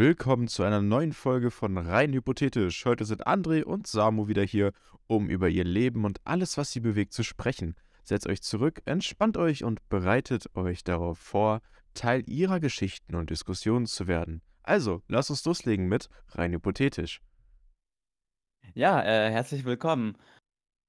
[0.00, 2.86] willkommen zu einer neuen Folge von Rein Hypothetisch.
[2.86, 4.72] Heute sind André und Samu wieder hier,
[5.06, 7.76] um über ihr Leben und alles, was sie bewegt, zu sprechen.
[8.02, 11.60] Setzt euch zurück, entspannt euch und bereitet euch darauf vor,
[11.92, 14.40] Teil ihrer Geschichten und Diskussionen zu werden.
[14.62, 17.20] Also, lasst uns loslegen mit Rein Hypothetisch.
[18.72, 20.16] Ja, äh, herzlich willkommen.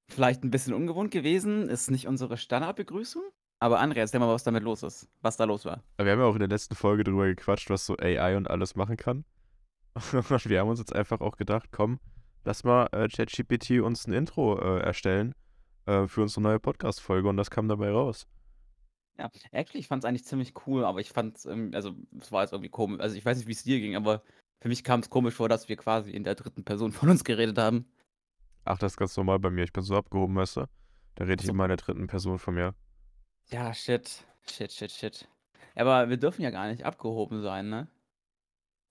[0.08, 3.24] Vielleicht ein bisschen ungewohnt gewesen, ist nicht unsere Standardbegrüßung.
[3.62, 5.08] Aber André, erzähl mal, was damit los ist.
[5.20, 5.84] Was da los war.
[5.96, 8.74] Wir haben ja auch in der letzten Folge darüber gequatscht, was so AI und alles
[8.74, 9.24] machen kann.
[9.94, 10.04] Und
[10.50, 12.00] wir haben uns jetzt einfach auch gedacht, komm,
[12.42, 15.32] lass mal äh, ChatGPT uns ein Intro äh, erstellen
[15.86, 18.26] äh, für unsere neue Podcast-Folge und das kam dabei raus.
[19.16, 22.42] Ja, actually, ich fand es eigentlich ziemlich cool, aber ich fand es, also es war
[22.42, 22.98] jetzt irgendwie komisch.
[22.98, 24.24] Also ich weiß nicht, wie es dir ging, aber
[24.60, 27.22] für mich kam es komisch vor, dass wir quasi in der dritten Person von uns
[27.22, 27.86] geredet haben.
[28.64, 29.62] Ach, das ist ganz normal bei mir.
[29.62, 30.64] Ich bin so abgehoben, weißt du?
[31.14, 31.52] Da rede ich So.
[31.52, 32.74] immer in der dritten Person von mir.
[33.52, 34.24] Ja, shit.
[34.50, 35.28] Shit, shit, shit.
[35.74, 37.86] Aber wir dürfen ja gar nicht abgehoben sein, ne?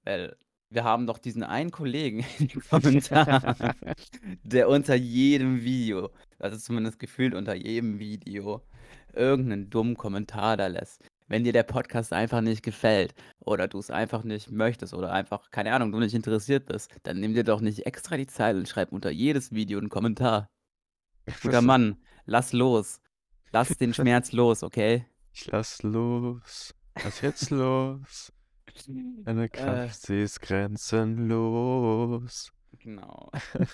[0.04, 0.38] Weil
[0.70, 3.74] wir haben doch diesen einen Kollegen in den Kommentaren,
[4.44, 8.62] der unter jedem Video, also zumindest gefühlt unter jedem Video,
[9.14, 11.04] irgendeinen dummen Kommentar da lässt.
[11.28, 15.50] Wenn dir der Podcast einfach nicht gefällt oder du es einfach nicht möchtest oder einfach,
[15.50, 18.70] keine Ahnung, du nicht interessiert bist, dann nimm dir doch nicht extra die Zeit und
[18.70, 20.50] schreib unter jedes Video einen Kommentar.
[21.42, 23.02] Guter Mann, lass los.
[23.52, 25.06] Lass den Schmerz los, okay?
[25.34, 26.74] Ich lass los.
[27.04, 28.32] Lass jetzt los.
[28.88, 32.54] Deine Kraft, sie ist grenzenlos.
[32.80, 33.30] Genau.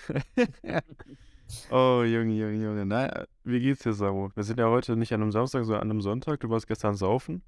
[1.70, 2.86] oh, Junge, Junge, Junge.
[2.86, 4.30] Na, wie geht's dir, Samu?
[4.34, 6.40] Wir sind ja heute nicht an einem Samstag, sondern an einem Sonntag.
[6.40, 7.42] Du warst gestern saufen.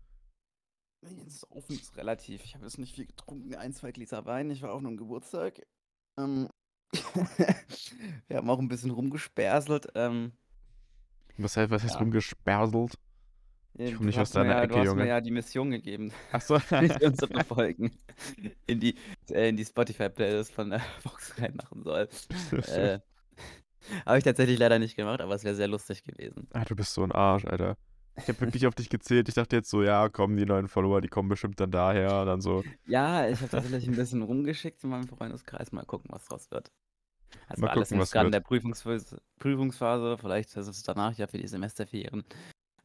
[1.27, 2.45] Saufen ist relativ.
[2.45, 3.55] Ich habe jetzt nicht viel getrunken.
[3.56, 4.51] Ein, zwei Gläser Wein.
[4.51, 5.67] Ich war auf einem Geburtstag.
[6.19, 6.48] Ähm,
[8.28, 9.89] wir haben auch ein bisschen rumgesperselt.
[9.95, 10.33] Ähm,
[11.39, 12.00] Was heißt, was heißt Ja.
[12.00, 12.95] rumgesperselt?
[13.78, 15.03] äh, komm nicht du aus deiner ja, Ecke, du hast Junge.
[15.03, 16.59] mir ja die Mission gegeben, Ach so.
[16.70, 17.92] dass ich unsere Folgen
[18.67, 18.95] in die,
[19.31, 22.08] äh, in die Spotify-Playlist von äh, Vox reinmachen soll.
[22.69, 22.98] Äh,
[24.05, 26.47] habe ich tatsächlich leider nicht gemacht, aber es wäre sehr lustig gewesen.
[26.53, 27.79] Ah, du bist so ein Arsch, Alter.
[28.17, 29.29] Ich habe wirklich auf dich gezählt.
[29.29, 32.20] Ich dachte jetzt so, ja, komm, die neuen Follower, die kommen bestimmt dann daher.
[32.20, 35.73] Und dann so, Ja, ich habe tatsächlich ein bisschen rumgeschickt in meinem Freundeskreis.
[35.73, 36.70] Mal gucken, was draus wird.
[37.48, 40.18] Also Mal alles gucken, was gerade in der Prüfungsphase, Prüfungsphase.
[40.18, 42.24] Vielleicht ist es danach ja für die Semesterferien.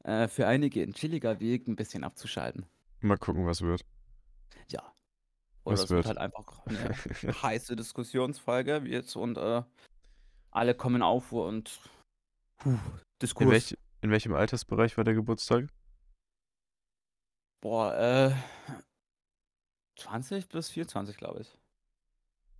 [0.03, 2.66] Äh, für einige ein chilliger Weg, ein bisschen abzuschalten.
[3.01, 3.85] mal gucken, was wird.
[4.69, 4.81] Ja.
[5.63, 6.07] Oder Was es wird wird?
[6.07, 6.95] halt einfach eine
[7.44, 9.63] heiße Diskussionsfolge, jetzt und äh,
[10.51, 11.79] alle kommen auf und
[12.57, 12.79] puh, In,
[13.22, 13.50] Diskurs.
[13.50, 15.67] welch, in welchem Altersbereich war der Geburtstag?
[17.62, 18.35] Boah, äh,
[20.00, 21.57] 20 bis 24, glaube ich.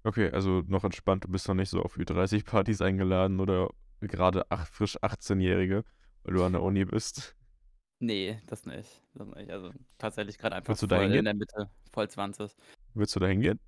[0.05, 1.23] Okay, also noch entspannt.
[1.23, 3.71] Du bist noch nicht so auf Ü30-Partys eingeladen oder
[4.01, 5.83] gerade ach, frisch 18-Jährige,
[6.21, 7.35] weil du an der Uni bist.
[7.97, 9.01] Nee, das nicht.
[9.16, 9.49] Das nicht.
[9.49, 12.55] Also tatsächlich gerade einfach Willst du da voll in der Mitte, voll 20.
[12.93, 13.59] Willst du da hingehen?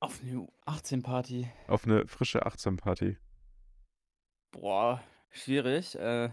[0.00, 1.50] Auf eine 18-Party.
[1.66, 3.16] Auf eine frische 18-Party.
[4.50, 6.28] Boah, schwierig, äh,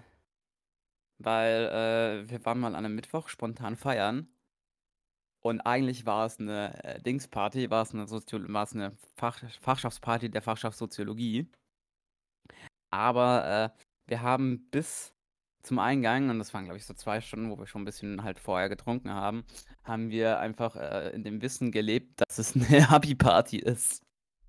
[1.20, 4.28] weil äh, wir waren mal an einem Mittwoch spontan feiern
[5.42, 9.42] und eigentlich war es eine äh, Dingsparty, war es eine, Sozio war es eine Fach
[9.62, 11.50] Fachschaftsparty der Fachschaft Soziologie.
[12.92, 15.14] Aber äh, wir haben bis
[15.64, 18.24] zum Eingang, und das waren glaube ich so zwei Stunden, wo wir schon ein bisschen
[18.24, 19.46] halt vorher getrunken haben,
[19.84, 24.04] haben wir einfach äh, in dem Wissen gelebt, dass es eine Happy-Party ist.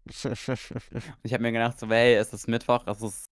[0.06, 3.28] Ich habe mir gedacht, so, hey, es ist Mittwoch, es ist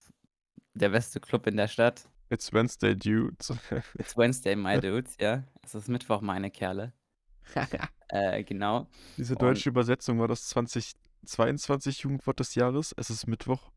[0.74, 2.08] der beste Club in der Stadt.
[2.30, 3.52] It's Wednesday, dudes.
[3.98, 5.44] It's Wednesday, my dudes, ja.
[5.64, 6.92] Es ist Mittwoch, meine Kerle.
[8.10, 8.86] Äh, genau.
[9.18, 12.94] Diese Und- deutsche Übersetzung war das 2022 Jugendwort des Jahres.
[12.96, 13.70] Es ist Mittwoch.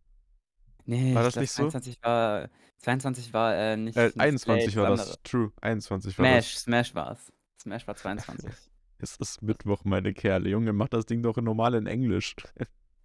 [0.86, 1.64] Nee, War das glaub, nicht so?
[1.64, 5.20] 22 war, 22 war äh, nicht, Äh, nicht 21 Slate, war das.
[5.24, 5.52] True.
[5.62, 6.62] 21 war Smash, das.
[6.64, 7.32] Smash war es.
[7.62, 8.50] Smash war 22.
[9.04, 10.50] Es ist Mittwoch, meine Kerle.
[10.50, 12.36] Junge, mach das Ding doch normal in Englisch.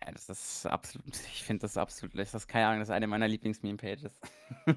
[0.05, 3.07] ja, das ist absolut, ich finde das absolut, das ist keine Ahnung, das ist eine
[3.07, 4.13] meiner Lieblings-Meme-Pages.
[4.15, 4.75] es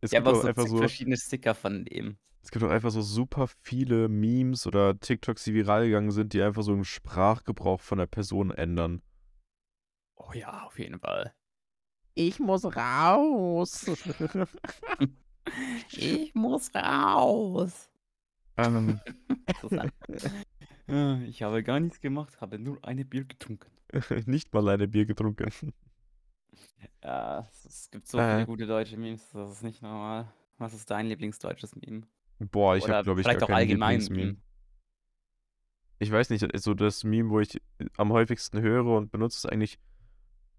[0.00, 2.18] Ich gibt habe auch auch so einfach so, verschiedene Sticker von dem.
[2.42, 6.42] Es gibt auch einfach so super viele Memes oder TikToks, die viral gegangen sind, die
[6.42, 9.00] einfach so einen Sprachgebrauch von der Person ändern.
[10.16, 11.32] Oh ja, auf jeden Fall.
[12.14, 13.86] Ich muss raus.
[15.90, 17.90] Ich muss raus.
[18.56, 19.00] ähm.
[20.88, 23.70] Äh, Ich habe gar nichts gemacht, habe nur eine Bier getrunken.
[24.26, 25.72] nicht mal eine Bier getrunken.
[27.02, 28.34] Ja, es, gibt so Äh.
[28.34, 30.32] viele gute deutsche Memes, das ist nicht normal.
[30.58, 32.06] Was ist dein Lieblingsdeutsches Meme?
[32.50, 34.38] Boah, ich habe, glaube ich, vielleicht gar auch kein allgemein.
[35.98, 37.60] Ich weiß nicht, so das Meme, wo ich
[37.96, 39.78] am häufigsten höre und benutze, ist eigentlich,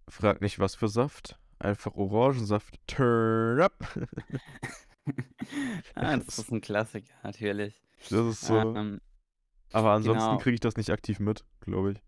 [0.07, 3.73] frag nicht was für Saft, einfach Orangensaft, turn up.
[5.95, 7.81] ah, das ist ein Klassiker, natürlich.
[8.09, 9.01] Das ist so, Ähm,
[9.73, 10.37] Aber ansonsten Genau.
[10.37, 12.01] kriege ich das nicht aktiv mit, glaube ich.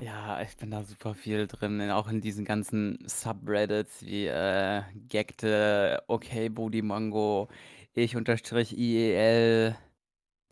[0.00, 6.02] Ja, ich bin da super viel drin, auch in diesen ganzen Subreddits wie, äh, Gekte,
[6.08, 7.48] okay, Bodimongo,
[7.94, 9.76] ich unterstrich IEL,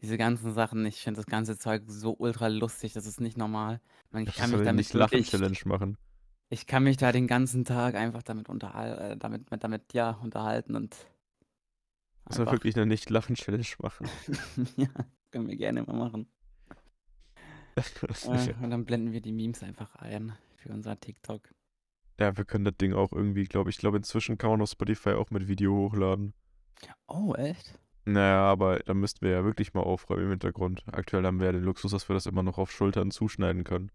[0.00, 0.86] diese ganzen Sachen.
[0.86, 3.80] Ich finde das ganze Zeug so ultra lustig, das ist nicht normal.
[4.10, 5.96] Man, ich kann soll mich damit nicht Lachen wirklich Challenge machen.
[6.50, 10.10] ich kann mich da den ganzen Tag einfach damit unterhal äh, damit mit damit, ja,
[10.12, 10.94] unterhalten und
[12.30, 14.06] Soll einfach wirklich 'ne Nicht-Lachen Challenge machen.
[14.76, 14.88] ja,
[15.30, 16.26] können wir gerne mal machen.
[18.24, 21.54] Äh, und dann blenden wir die Memes einfach ein für unser TikTok.
[22.20, 25.10] Ja, wir können das Ding auch irgendwie, glaube ich glaube, inzwischen kann man auf Spotify
[25.10, 26.34] auch mit Video hochladen.
[27.08, 27.78] Oh, echt?
[28.06, 30.82] Na ja, aber da müssten wir ja wirklich mal aufräumen im Hintergrund.
[30.90, 33.90] Aktuell haben wir ja den Luxus, dass wir das immer noch auf Schultern zuschneiden können.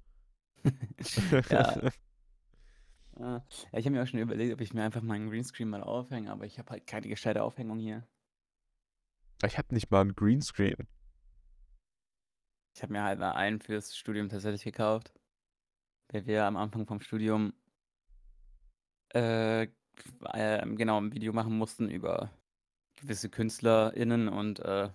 [1.50, 1.82] Ja.
[3.16, 3.42] Ah,
[3.72, 6.32] ja, ich habe mir auch schon überlegt, ob ich mir einfach meinen Greenscreen mal aufhänge,
[6.32, 8.08] aber ich habe halt keine gescheite Aufhängung hier.
[9.46, 10.88] Ich habe nicht mal 'n Greenscreen.
[12.76, 15.12] Ich habe mir halt mal einen fürs Studium tatsächlich gekauft,
[16.12, 17.54] weil wir am Anfang vom Studium
[19.14, 19.68] äh,
[20.34, 22.32] ähm, genau, 'n Video machen mussten über
[23.04, 24.90] gewisse KünstlerInnen und, äh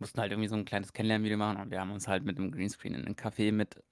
[0.00, 2.50] mussten halt irgendwie so 'n kleines Kennenlernvideo machen und wir haben uns halt mit 'nem
[2.52, 3.82] Greenscreen in 'nen Café mit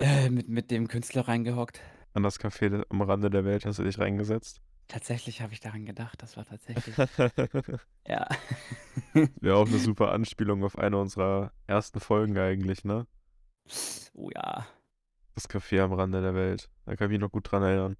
[0.00, 1.80] äh, mit mit dem Künstler reingehockt.
[2.14, 4.60] An das Café am Rande der Welt hast du dich reingesetzt?
[4.90, 7.08] Tatsächlich habe ich daran gedacht, das war tatsächlich
[8.08, 8.28] ja.
[9.40, 13.06] Wäre auch 'ne super Anspielung auf eine unserer ersten Folgen eigentlich, ne?
[14.18, 14.66] Oh ja.
[15.36, 16.70] Das Café am Rande der Welt.
[16.86, 17.96] Da kann ich mich noch gut dran erinnern.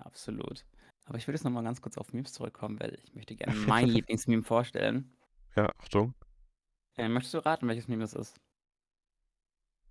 [0.00, 0.64] Absolut.
[1.06, 3.54] Aber ich würde jetzt noch mal ganz kurz auf Memes zurückkommen, weil ich möchte gerne
[3.66, 5.14] mein Lieblingsmeme vorstellen.
[5.56, 6.14] Ja, Achtung.
[6.96, 8.36] Äh, möchtest du raten, welches Meme das ist?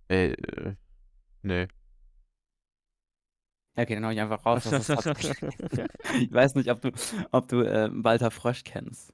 [0.08, 0.76] Äh,
[1.42, 1.68] ne.
[3.76, 4.88] Ja, okay, dann hau ich einfach raus, was das
[6.20, 6.90] Ich weiß nicht, ob du
[7.32, 9.12] ob du, äh, Walter Frosch kennst.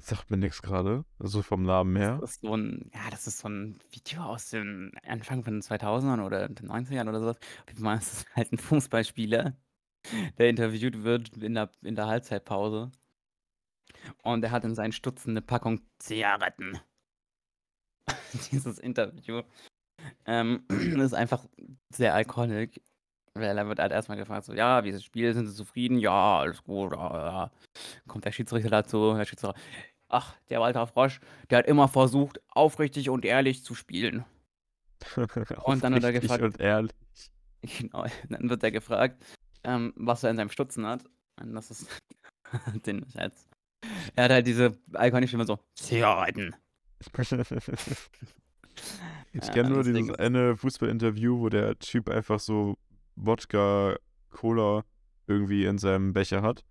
[0.00, 2.22] Sagt mir nix grade, also vom Namen her.
[2.22, 5.62] Das ist so 'n ja, das ist so 'n Video aus dem Anfang von den
[5.62, 7.36] 2000ern oder den 90ern oder so was.
[7.38, 9.56] Auf jeden Fall ist es halt 'n Fußballspieler,
[10.38, 12.90] der interviewt wird in der in der Halbzeitpause.
[14.24, 16.80] Und er hat in seinen Stutzen 'ne Packung Zigaretten.
[18.52, 19.42] Dieses Interview,
[20.26, 20.64] ähm,
[21.00, 21.46] ist einfach
[21.90, 22.82] sehr iconic,
[23.34, 25.34] weil er wird halt erst mal gefragt so: „Ja, wie ist das Spiel?
[25.34, 27.50] Sind Sie zufrieden?“ „Ja, alles gut, ja, ja.“
[28.08, 29.58] Kommt der Schiedsrichter dazu, der Schiedsrichter:
[30.08, 31.20] „Ach, der Walter Frosch,
[31.50, 34.24] der hat immer versucht, aufrichtig und ehrlich zu spielen.“
[35.64, 36.92] Und dann wird er gefragt und ehrlich.
[37.80, 39.20] Genau, dann wird er gefragt,
[39.68, 41.04] ähm, was er in seinem Stutzen hat.
[41.40, 41.86] Und das ist
[42.86, 43.46] den Scherz.
[44.16, 46.54] Er hat halt diese ikonische Stimme so: „Zigaretten.“
[49.32, 52.76] Ich Ja, kenne nur dieses eine Fußballinterview, wo der Typ einfach so
[53.16, 53.96] Wodka,
[54.30, 54.84] Cola
[55.26, 56.64] irgendwie in seinem Becher hat.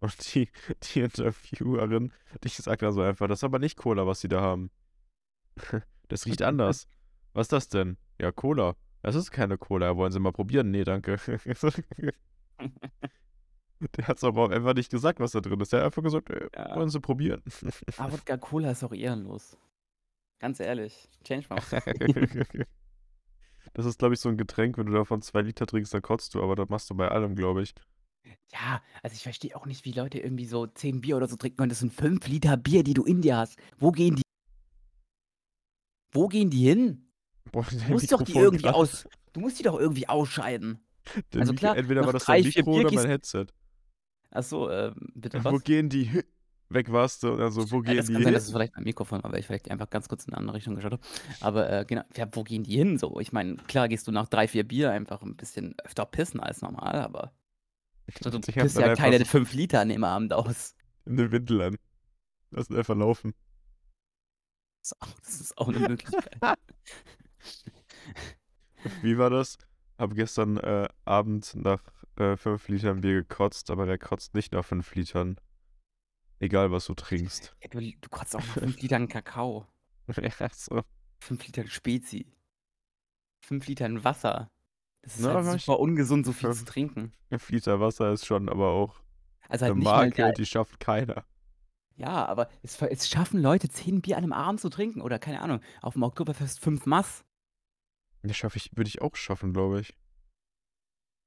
[0.00, 0.48] Und die
[0.82, 2.12] die Interviewerin,
[2.42, 4.70] die sagt dann so einfach: „Das ist aber nicht Cola, was Sie da haben.
[6.08, 6.86] Das riecht anders.
[7.32, 9.96] Was ist das denn?“ „Ja, Cola.“ „Das ist keine Cola.
[9.96, 11.18] Wollen Sie mal probieren?“ „Ne, danke.“
[13.96, 15.72] Der hat's aber auch einfach nicht gesagt, was da drin ist.
[15.72, 16.76] Der hat einfach gesagt: „Äh, Ja.
[16.76, 17.42] wollen Sie probieren?“
[17.98, 19.56] Aber Wodka Cola ist auch ehrenlos.
[20.38, 21.60] Ganz ehrlich, change mal.
[23.76, 26.34] Das ist, glaube ich, so 'n Getränk, wenn du davon 2 Liter trinkst, dann kotzt
[26.34, 27.74] du, aber das machst du bei allem, glaube ich.
[28.52, 31.56] Ja, also ich verstehe auch nicht, wie Leute irgendwie so 10 Bier oder so trinken
[31.56, 31.70] können.
[31.70, 33.58] Das sind 5 Liter Bier, die du in dir hast.
[33.78, 34.22] Wo gehen die
[36.12, 37.08] wo gehen die hin?
[37.50, 38.74] Boah, Du musst doch die irgendwie grad.
[38.74, 40.78] aus du musst die doch irgendwie ausscheiden.
[41.30, 43.46] Dein Also klar, entweder war das 3, dein 4 Mikro oder mein Headset.
[44.32, 45.58] Ach so, ähm, bitte Wo was?
[45.58, 46.10] gehen die
[46.70, 48.48] weg warst du und dann so: „Wo Ja, gehen das die kann sein, dass es
[48.48, 50.74] hin?“ vielleicht mein Mikrofon war, weil ich vielleicht einfach ganz kurz in 'ne andere Richtung
[50.74, 51.02] geschaut habe.
[51.40, 53.20] Aber, äh, genau, ja, wo gehen die hin so?
[53.20, 56.62] Ich meine, klar gehst du nach 3, 4 Bier einfach 'n bisschen öfter pissen als
[56.62, 57.32] normal, aber
[58.20, 60.74] so, du pisst dann ja keine 5 Liter an dem Abend aus.
[61.06, 61.76] in den Windel an.
[62.52, 63.34] Lassen einfach laufen.
[64.84, 66.42] Das ist auch das ist auch 'ne Möglichkeit.
[69.02, 69.56] Wie war das?
[69.98, 71.82] Habe gestern, äh, Abend nach,
[72.16, 75.36] äh, 5 Litern Bier gekotzt, aber wer kotzt nicht nach 5 Litern?
[76.40, 77.56] Egal, was du trinkst.
[77.62, 79.66] Ja, du du kotzt auch nach 5 Litern Kakao.
[80.40, 80.84] Ja, so.
[81.20, 82.34] 5 Litern Spezi.
[83.42, 84.48] 5 Litern Wasser.
[85.02, 87.12] Das ist Na, halt super ungesund, so viel zu 5 trinken.
[87.30, 89.02] 5 Liter Wasser ist schon aber auch
[89.50, 91.26] Also halt nicht mal Marke, der die schafft keiner.
[91.98, 95.40] Ja, aber es es schaffen Leute 10 Bier an 'nem Abend zu trinken oder keine
[95.40, 97.24] Ahnung, auf'm Oktoberfest 5 Maß.
[98.26, 99.94] Ja, schaffe ich würde ich auch schaffen, glaube ich.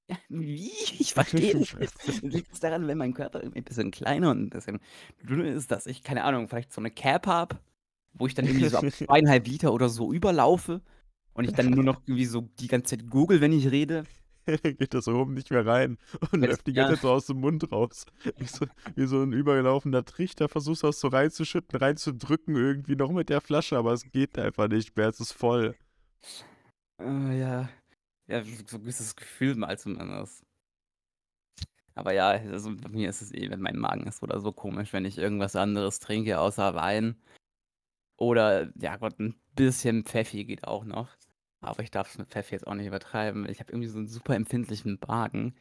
[0.30, 0.72] Wie?
[1.00, 1.94] Ich verstehe das nicht.
[2.22, 4.80] Liegt es daran, wenn mein Körper irgendwie 'n bisschen kleiner und 'n bisschen
[5.22, 7.60] dünner ist, dass ich, keine Ahnung, vielleicht so 'ne Cap habe,
[8.14, 10.82] wo ich dann irgendwie so ab 2,5 Liter oder so überlaufe
[11.34, 14.08] und ich dann nur noch irgendwie so die ganze Zeit gurgle, wenn ich rede?
[14.64, 15.98] geht das oben nicht mehr rein
[16.32, 18.06] und das läuft die ganze Zeit so aus dem Mund raus.
[18.38, 23.12] Wie so, wie so ein übergelaufener Trichter, versuchst du das so reinzuschütten, reinzudrücken irgendwie noch
[23.12, 25.78] mit der Flasche, aber es geht einfach nicht mehr, es ist voll.
[27.00, 27.70] Äh, ja.
[28.28, 30.46] Ja, so ist das Gefühl mal zumindest.
[31.96, 34.94] Aber ja, also bei mir ist es eh, wenn mein Magen ist oder so komisch,
[34.94, 37.16] wenn ich irgendwas anderes trinke außer Wein.
[38.18, 41.10] Oder, ja Gott, ein bisschen Pfeffi geht auch noch.
[41.62, 43.48] Aber ich darf es mit Pfeffi jetzt auch nicht übertreiben.
[43.50, 45.56] Ich habe irgendwie so einen super empfindlichen Magen,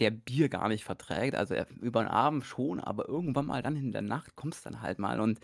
[0.00, 1.36] der Bier gar nicht verträgt.
[1.36, 4.62] Also er, über den Abend schon, aber irgendwann mal dann in der Nacht kommt es
[4.62, 5.40] dann halt mal und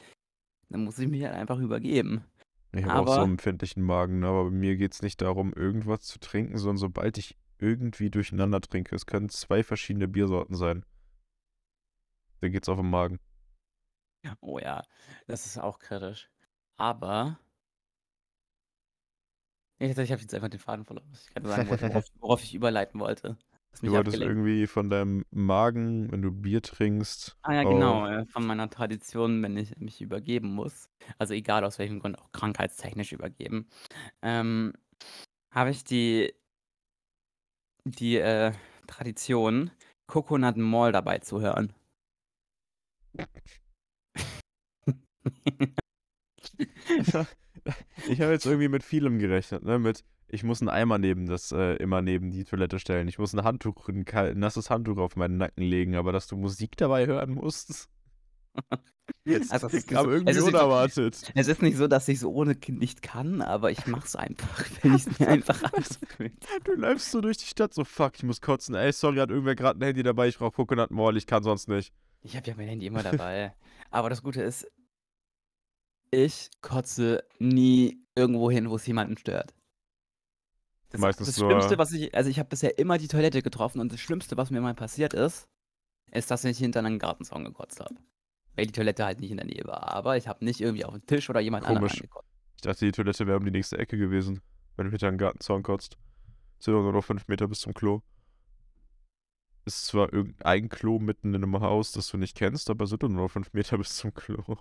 [0.71, 2.25] dann muss ich mich halt einfach übergeben.
[2.73, 5.53] Ich habe auch so einen empfindlichen Magen, ne, aber bei mir geht es nicht darum,
[5.55, 10.85] irgendwas zu trinken, sondern sobald ich irgendwie durcheinander trinke, es können zwei verschiedene Biersorten sein,
[12.41, 13.19] dann geht's auf den Magen.
[14.41, 14.85] oh ja,
[15.27, 16.31] das ist auch kritisch.
[16.77, 17.39] Aber
[19.79, 22.43] ich, ich habe jetzt einfach den Faden verloren, was ich gerade sagen wollte, worauf, worauf
[22.43, 23.37] ich überleiten wollte.
[23.83, 24.21] Du wolltest abgelenkt.
[24.21, 27.65] irgendwie von deinem Magen, wenn du Bier trinkst, Ah ja, auf.
[27.65, 32.19] genau, äh, von meiner Tradition, wenn ich mich übergeben muss, also egal aus welchem Grund,
[32.19, 33.69] auch krankheitstechnisch übergeben,
[34.23, 34.73] ähm,
[35.53, 36.33] habe ich die,
[37.85, 38.53] die äh,
[38.87, 39.71] Tradition,
[40.07, 41.73] Coconut Mall dabei zu hören.
[48.07, 49.79] Ich habe jetzt irgendwie mit vielem gerechnet, ne?
[49.79, 53.09] Mit, ich muss einen Eimer neben das, äh, immer neben die Toilette stellen.
[53.09, 56.37] Ich muss ein Handtuch, ein, ein nasses Handtuch auf meinen Nacken legen, aber dass du
[56.37, 57.89] Musik dabei hören musst,
[59.25, 61.33] jetzt Also es ist nicht kam so, irgendwie es ist nicht unerwartet.
[61.35, 64.65] es ist nicht so, dass ich es ohne Kind nicht kann, aber ich mach's einfach,
[64.83, 66.45] wenn ich es mir einfach angewöhnt.
[66.65, 68.75] Du läufst so durch die Stadt, so fuck, ich muss kotzen.
[68.75, 71.69] Ey, sorry, hat irgendwer gerade ein Handy dabei, ich brauche Coconut Mall, ich kann sonst
[71.69, 71.93] nicht.
[72.23, 73.55] Ich habe ja mein Handy immer dabei.
[73.91, 74.67] Aber das Gute ist,
[76.11, 79.55] ich kotze nie irgendwo hin, wo es jemanden stört.
[80.91, 83.81] Das, Meistens das so, Schlimmste, was ich, also ich habe bisher immer die Toilette getroffen
[83.81, 85.49] und das Schlimmste, was mir mal passiert ist,
[86.13, 87.95] ist, dass ich hinter einen Gartenzaun gekotzt habe.
[88.57, 89.93] Weil die Toilette halt nicht in der Nähe war.
[89.93, 92.01] Aber ich habe nicht irgendwie auf den Tisch oder jemand anderen komisch.
[92.01, 92.29] angekotzt.
[92.57, 94.41] Ich dachte, die Toilette wäre um die nächste Ecke gewesen,
[94.77, 95.99] wenn du hinter einen Gartenzaun kotzt.
[96.59, 98.03] Sind doch nur noch fünf Meter bis zum Klo.
[99.65, 103.09] Ist zwar irgendein Klo mitten in einem Haus, das du nicht kennst, aber sind doch
[103.09, 104.57] nur noch fünf Meter bis zum Klo.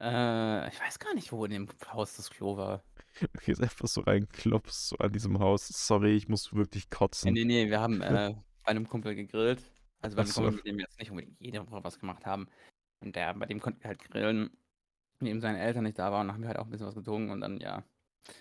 [0.00, 2.84] Äh, ich weiß gar nicht, wo in dem Haus das Klo war.
[3.20, 5.68] Du gehst einfach so rein, klopfst so an diesem Haus.
[5.68, 6.88] Sorry, ich muss wirklich
[7.22, 7.32] Nee, kotzen.
[7.32, 8.34] nee, nee, wir haben äh,
[8.64, 9.62] bei einem Kumpel gegrillt.
[10.02, 10.42] Also bei einem so.
[10.42, 12.48] Kumpel, mit dem wir jetzt nicht unbedingt jede Woche was gemacht haben.
[13.00, 14.50] Und der, bei dem konnten wir halt grillen,
[15.20, 17.40] neben seinen Eltern nicht da waren, haben wir halt auch ein bisschen was getrunken und
[17.40, 17.84] dann, ja,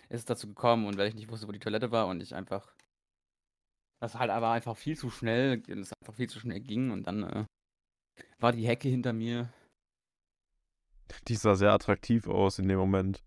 [0.09, 2.35] ist es dazu gekommen und weil ich nicht wusste, wo die Toilette war und ich
[2.35, 2.75] einfach,
[4.01, 7.03] das halt aber einfach viel zu schnell, und es einfach viel zu schnell ging und
[7.07, 7.45] dann äh,
[8.39, 9.51] war die Hecke hinter mir.
[11.27, 13.23] Die sah sehr attraktiv aus in dem Moment.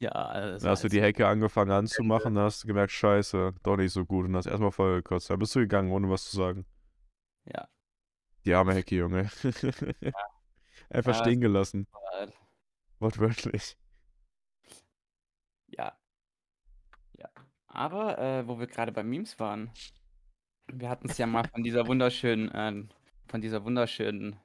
[0.00, 3.76] Ja, also Da hast du die Hecke angefangen anzumachen, da hast du gemerkt, scheiße, doch
[3.76, 4.26] nicht so gut.
[4.26, 5.30] Und hast erstmal voll gekotzt.
[5.30, 6.66] Da bist du gegangen, ohne was zu sagen.
[7.44, 7.68] Ja,
[8.46, 9.28] Die arme Hecke, Junge.
[10.90, 11.86] Einfach ja, stehen gelassen.
[12.98, 13.78] Wortwörtlich.
[15.66, 15.96] ja,
[17.18, 17.28] ja.
[17.68, 19.70] Aber, äh, wo wir gerade bei Memes waren,
[20.72, 22.84] wir hatten es ja mal von dieser wunderschönen, äh,
[23.28, 24.36] von dieser wunderschönen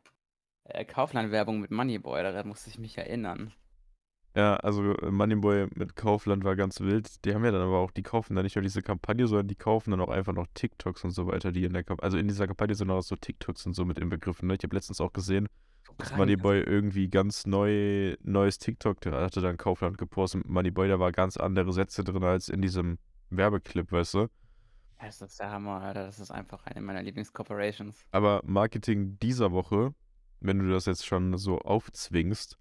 [0.65, 3.53] äh, Kaufland-Werbung mit Moneyboy, daran musste ich mich erinnern.
[4.35, 7.25] Ja, also äh, Moneyboy mit Kaufland war ganz wild.
[7.25, 9.55] Die haben ja dann aber auch, die kaufen dann nicht nur diese Kampagne, sondern die
[9.55, 12.27] kaufen dann auch einfach noch TikToks und so weiter, die in der Kampagne, also in
[12.27, 14.47] dieser Kampagne sind auch so TikToks und so mit inbegriffen.
[14.47, 14.55] Ne?
[14.55, 15.49] Ich habe letztens auch gesehen,
[15.97, 20.47] dass Moneyboy irgendwie ganz neu, neues TikTok, der hatte dann Kaufland gepostet.
[20.47, 22.99] Moneyboy, da war ganz andere Sätze drin als in diesem
[23.29, 24.27] Werbeclip, weißt du?
[25.01, 28.05] das ist der Hammer, Alter, das ist einfach eine meiner Lieblings-Corporations.
[28.11, 29.93] Aber Marketing dieser Woche,
[30.41, 32.57] wenn du das jetzt schon so aufzwingst,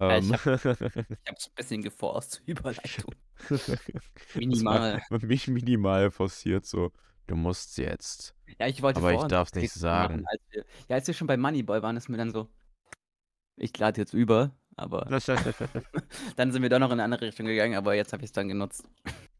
[0.00, 0.54] Ja, ich ähm, habe
[1.24, 3.14] ich hab's ein bisschen geforst zur Überleitung.
[4.34, 5.02] Minimal.
[5.22, 6.90] Mich minimal forciert, so,
[7.26, 8.34] du musst jetzt.
[8.58, 10.24] Ja, ich wollte Aber ich darf's was nicht Witziges machen, sagen.
[10.26, 12.48] als wir, ja, als wir schon bei Moneyboy waren, ist mir dann so,
[13.56, 15.04] ich lade jetzt über, aber
[16.36, 18.32] dann sind wir doch noch in eine andere Richtung gegangen, aber jetzt habe ich es
[18.32, 18.88] dann genutzt.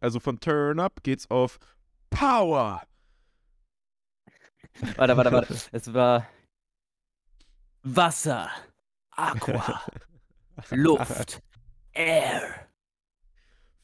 [0.00, 1.58] Also von Turn Up geht's auf
[2.10, 2.82] Power.
[4.96, 5.56] Warte, warte, warte.
[5.72, 6.26] Es war
[7.96, 8.50] Wasser,
[9.10, 9.82] Aqua,
[10.70, 11.40] Luft,
[11.92, 12.68] Air,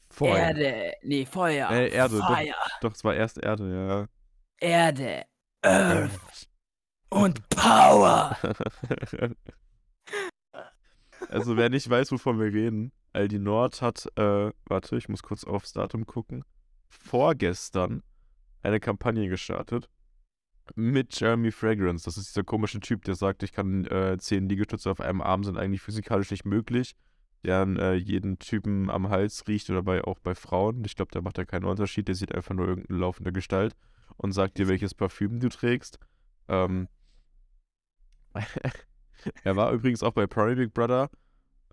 [0.09, 0.37] Feuer.
[0.37, 2.27] Erde, nee, Feuer, Äh, Erde, doch.
[2.27, 4.07] Fire, Doch, es war erst Erde,
[4.59, 5.25] Erde,
[5.63, 5.69] ja.
[5.69, 6.47] Earth
[7.09, 8.37] und Power.
[11.29, 15.43] also wer nicht weiß, wovon wir reden, Aldi Nord hat, äh, warte, ich muss kurz
[15.43, 16.45] aufs Datum gucken,
[16.89, 18.03] vorgestern
[18.61, 19.89] eine Kampagne gestartet
[20.75, 22.05] mit Jeremy Fragrance.
[22.05, 25.43] Das ist dieser komische Typ, der sagt, ich kann äh, zehn Liegestütze auf einem Arm
[25.43, 26.95] sind eigentlich physikalisch nicht möglich.
[27.43, 30.83] Der an äh, jeden Typen am Hals riecht oder bei, auch bei Frauen.
[30.85, 32.07] Ich glaube, da macht er keinen Unterschied.
[32.07, 33.75] Der sieht einfach nur irgendeine laufende Gestalt.
[34.17, 35.99] und sagt dir, welches Parfüm du trägst.
[36.47, 36.87] Ähm,
[39.43, 41.09] er war übrigens auch bei Prairie Big Brother.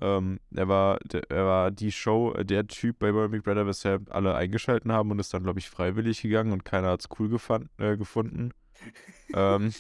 [0.01, 4.13] Ähm, er, war, der, er war die Show, der Typ bei Prairie Big Brother, weshalb
[4.15, 7.29] alle eingeschalten haben und ist dann, glaube ich, freiwillig gegangen und keiner hat es cool
[7.29, 8.53] gefand, äh, gefunden.
[9.35, 9.73] Ähm,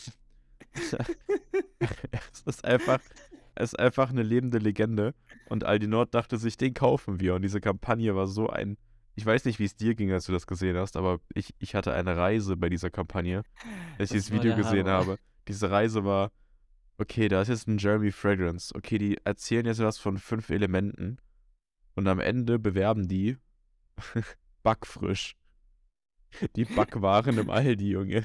[2.32, 3.00] es ist einfach,
[3.54, 5.14] es ist einfach eine lebende Legende.
[5.48, 7.34] Und Aldi Nord dachte sich, den kaufen wir.
[7.34, 8.76] Und diese Kampagne war so ein.
[9.14, 11.74] Ich weiß nicht, wie es dir ging, als du das gesehen hast, aber ich, ich
[11.74, 13.42] hatte eine Reise bei dieser Kampagne,
[13.98, 15.18] als ich Das dieses Video gesehen habe.
[15.48, 16.32] Diese Reise war,
[16.96, 18.74] okay, da ist jetzt ein Jeremy Fragrance.
[18.74, 21.18] Okay, die erzählen jetzt was von fünf Elementen.
[21.94, 23.36] Und am Ende bewerben die
[24.62, 25.36] backfrisch.
[26.56, 28.24] Die Backwaren im Aldi, Junge.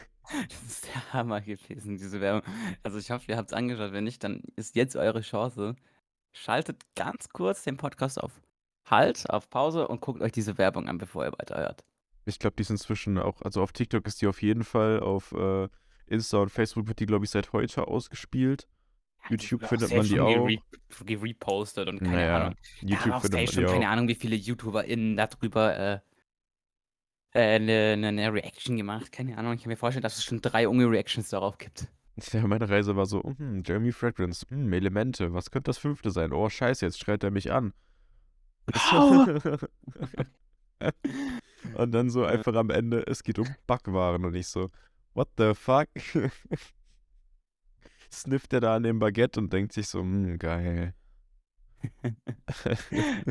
[0.49, 2.41] Das ist der Hammer gewesen, diese Werbung.
[2.83, 3.93] Also ich hoffe, ihr habt es angeschaut.
[3.93, 5.75] Wenn nicht, dann ist jetzt eure Chance.
[6.33, 8.41] Schaltet ganz kurz den Podcast auf
[8.85, 11.83] Halt, auf Pause und guckt euch diese Werbung an, bevor ihr weiterhört.
[12.25, 15.31] Ich glaube, die ist inzwischen auch, also auf TikTok ist die auf jeden Fall, auf
[15.31, 15.67] äh,
[16.07, 18.67] Insta und Facebook wird die, glaube ich, seit heute ausgespielt.
[19.29, 20.29] YouTube wird findet man die auch.
[20.29, 20.61] gere-
[21.05, 22.55] gerepostet und keine Naja, Ahnung.
[22.81, 23.91] YouTube auch findet man die keine auch.
[23.91, 25.99] Ahnung, wie viele YouTuberInnen darüber äh,
[27.33, 29.11] äh, eine, eine, eine Reaction gemacht.
[29.11, 29.53] Keine Ahnung.
[29.53, 31.87] Ich kann mir vorstellen, dass es schon drei junge Reactions darauf gibt.
[32.31, 36.33] Ja, meine Reise war so, hm, Jeremy Fragrance, hm, Elemente, was könnte das fünfte sein?
[36.33, 37.73] Oh, scheiße, jetzt schreit er mich an.
[41.75, 44.71] und dann so einfach am Ende, es geht um Backwaren und ich so,
[45.13, 45.87] what the fuck?
[48.11, 50.95] Snifft er da an dem Baguette und denkt sich so, hm, geil.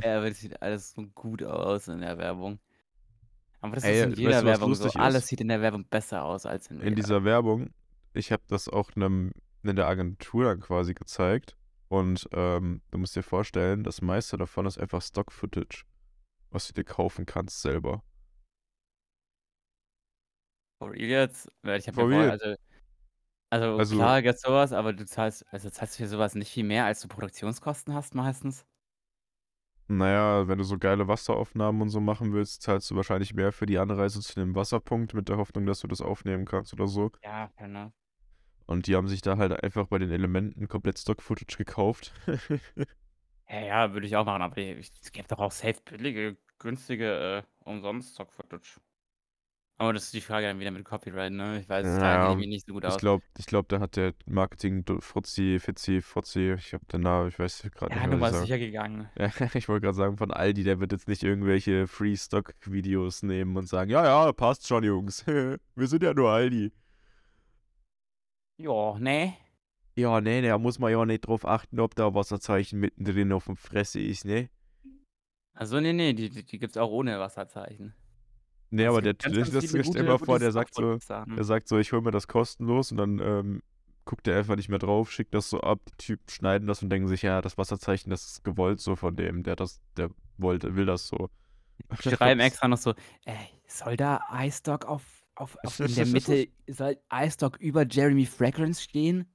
[0.03, 2.61] Ja, aber das sieht alles so gut aus in der Werbung.
[3.63, 4.89] Aber das Ey, ist in weißt jeder du, was Werbung so.
[4.89, 5.29] lustig Alles ist?
[5.29, 6.95] sieht in der Werbung besser aus als in, in real.
[6.95, 7.71] dieser Werbung,
[8.13, 9.33] ich habe das auch einem,
[9.63, 11.57] in der Agentur dann quasi gezeigt.
[11.89, 15.85] Und ähm, du musst dir vorstellen, das meiste davon ist einfach Stock-Footage,
[16.51, 18.03] was du dir kaufen kannst selber.
[20.81, 21.49] For real jetzt?
[21.65, 22.31] Ich habe For real.
[22.31, 22.55] also,
[23.51, 26.85] also, Also- klar gibt's sowas, aber du zahlst, also zahlst für sowas nicht viel mehr,
[26.87, 28.67] als du Produktionskosten hast meistens.
[29.89, 33.67] Naja, wenn du so geile Wasseraufnahmen und so machen willst, zahlst du wahrscheinlich mehr für
[33.67, 37.13] die Anreise zu dem Wasserpunkt mit der Hoffnung, dass du das aufnehmen kannst oder so.
[37.23, 37.93] Ja, genau.
[38.67, 42.13] Und die haben sich da halt einfach bei den Elementen komplett Stock-Footage gekauft.
[43.49, 47.65] Ja, ja, würde ich auch machen, aber es gibt doch auch safe billige, günstige, äh,
[47.65, 48.81] umsonst Stock-Footage.
[49.79, 51.61] Aber das ist die Frage dann wieder mit Copyright, ne?
[51.61, 52.99] Ich weiß, da kenne Ja, ich mich nicht so gut Ich aus.
[52.99, 57.39] glaube, ich glaub, da hat der Marketing Fuzzi, Fitzi, Fuzzi, ich habe den Namen, ich
[57.39, 59.09] weiß gerade Ja, nicht du mehr, was warst ich sicher gegangen.
[59.19, 63.69] Ja, ich wollte gerade sagen, von Aldi, der wird jetzt nicht irgendwelche Free-Stock-Videos nehmen und
[63.69, 65.27] sagen, ja, ja, passt schon, Jungs.
[65.77, 66.73] Wir sind ja nur Aldi.
[68.59, 69.37] Ja, ne?
[69.97, 73.57] Ja, nee, da muss man ja nicht drauf achten, ob da Wasserzeichen mittendrin auf dem
[73.57, 74.49] Fresse ist, ne?
[75.55, 77.95] Also, nee, die, die, die gibt's auch ohne Wasserzeichen.
[78.71, 81.45] Nee, aber der, ganz, das, ganz das stell gute, mal vor, der sagt so, der
[81.45, 83.63] sagt so, ich hol mir das kostenlos und dann ähm,
[84.05, 86.91] guckt er einfach nicht mehr drauf, schickt das so ab, die Typen schneiden das und
[86.91, 90.75] denken sich, ja, das Wasserzeichen, das ist gewollt so von dem, der das, der wollte,
[90.77, 91.31] will das so.
[92.01, 95.03] schreiben extra noch so, ey, soll da iStock auf,
[95.35, 99.33] auf, auf in der Mitte, soll iStock über Jeremy Fragrance stehen?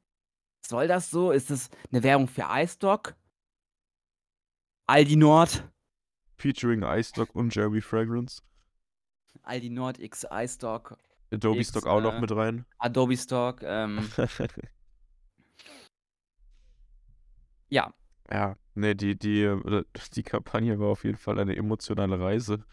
[0.65, 1.31] Soll das so?
[1.31, 3.15] Ist das eine Werbung für iStock?
[4.87, 5.69] Aldi Nord?
[6.37, 8.41] Featuring iStock und Jeremy Fragrance.
[9.43, 10.97] Aldi Nord X iStock,
[11.31, 12.65] Adobe X, Stock auch noch äh, mit rein.
[12.77, 14.09] Adobe Stock, ähm,
[17.69, 17.93] ja.
[18.29, 22.63] ja, nee, die, die, äh, die Kampagne war auf jeden Fall eine emotionale Reise.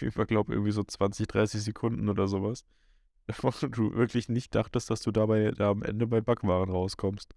[0.00, 2.64] Ich glaube irgendwie so 20, 30 Sekunden oder sowas.
[3.40, 7.34] Wo du wirklich nicht dachtest, dass du dabei da am Ende bei Backwaren rauskommst.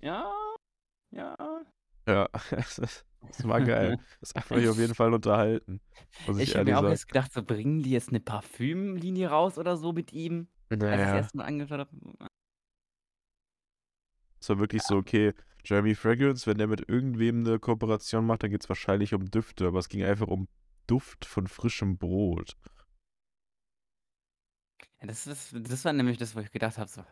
[0.00, 0.30] Ja,
[1.10, 1.36] ja.
[2.06, 3.98] Ja, es ist- es war geil.
[4.20, 5.80] Das hat mich auf jeden Fall unterhalten.
[6.38, 9.92] Ich, habe mir auch jetzt gedacht, so bringen die jetzt eine Parfümlinie raus oder so
[9.92, 11.90] mit ihm, als ich das Naja, erste Mal angeschaut habe.
[14.40, 18.50] es war wirklich so, okay, Jeremy Fragrance, wenn der mit irgendwem eine Kooperation macht, dann
[18.50, 20.48] geht es wahrscheinlich um Düfte, aber es ging einfach um
[20.86, 22.56] Duft von frischem Brot.
[25.00, 27.04] Ja, das, ist, das war nämlich das, wo ich gedacht habe, so.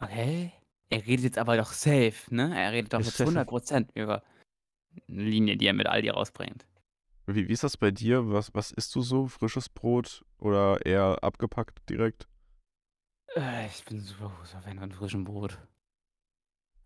[0.00, 0.52] Okay.
[0.90, 2.58] Er redet jetzt aber doch safe, ne?
[2.58, 4.22] Er redet doch jetzt 100% über
[5.08, 6.66] eine Linie, die er mit Aldi rausbringt.
[7.26, 8.30] Wie, wie ist das bei dir?
[8.30, 9.26] Was, was isst du so?
[9.26, 12.26] Frisches Brot oder eher abgepackt direkt?
[13.36, 15.58] Äh, ich bin super großer Fan von frischem Brot.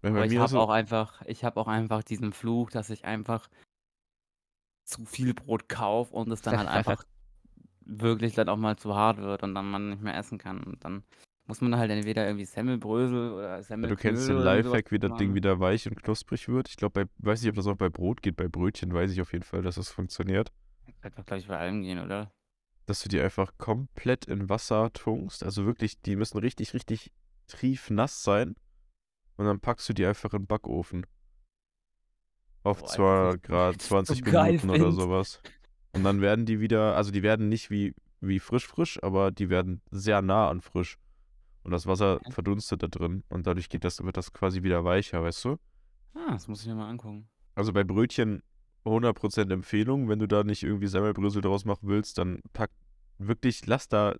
[0.00, 3.04] Weil Aber ich habe es- auch einfach, ich habe auch einfach diesen Fluch, dass ich
[3.04, 3.48] einfach
[4.84, 7.04] zu viel Brot kaufe und es dann halt einfach
[7.84, 10.64] wirklich dann auch mal zu hart wird und dann man nicht mehr essen kann.
[10.64, 11.04] Und dann
[11.46, 13.90] muss man halt entweder irgendwie Semmelbrösel oder Ja, Semmel.
[13.90, 16.68] du kennst den Lifehack, wie das Ding wieder weich und knusprig wird.
[16.68, 18.36] Ich glaube, weiß nicht, ob das auch bei Brot geht.
[18.36, 20.52] Bei Brötchen weiß ich auf jeden Fall, dass es funktioniert.
[21.02, 22.32] Das wird glaube ich, bei allem gehen, oder?
[22.86, 25.44] dass du die einfach komplett in Wasser tunkst.
[25.44, 27.12] Also wirklich, die müssen richtig, richtig
[27.46, 28.56] triefnass sein.
[29.36, 31.06] Und dann packst du die einfach in den Backofen.
[32.64, 34.94] Auf Boah, zwar Alter, Grad was ich 20 so Minuten oder find.
[34.94, 35.40] sowas.
[35.92, 39.48] Und dann werden die wieder, also die werden nicht wie, wie frisch frisch, aber die
[39.48, 40.98] werden sehr nah an frisch.
[41.64, 42.32] Und das Wasser Okay.
[42.32, 45.58] verdunstet da drin und dadurch geht das, wird das quasi wieder weicher, weißt du?
[46.14, 47.28] Ah, das muss ich mir mal angucken.
[47.54, 48.42] Also bei Brötchen
[48.84, 50.08] 100% Empfehlung.
[50.08, 52.70] Wenn du da nicht irgendwie Semmelbrösel draus machen willst, dann pack
[53.18, 54.16] wirklich, lass da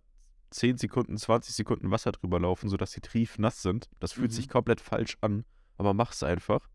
[0.50, 3.88] 10 Sekunden, 20 Sekunden Wasser drüber laufen, sodass die triefnass sind.
[3.98, 4.50] Das fühlt sich Mhm.
[4.52, 5.44] komplett falsch an,
[5.78, 6.68] aber mach's einfach.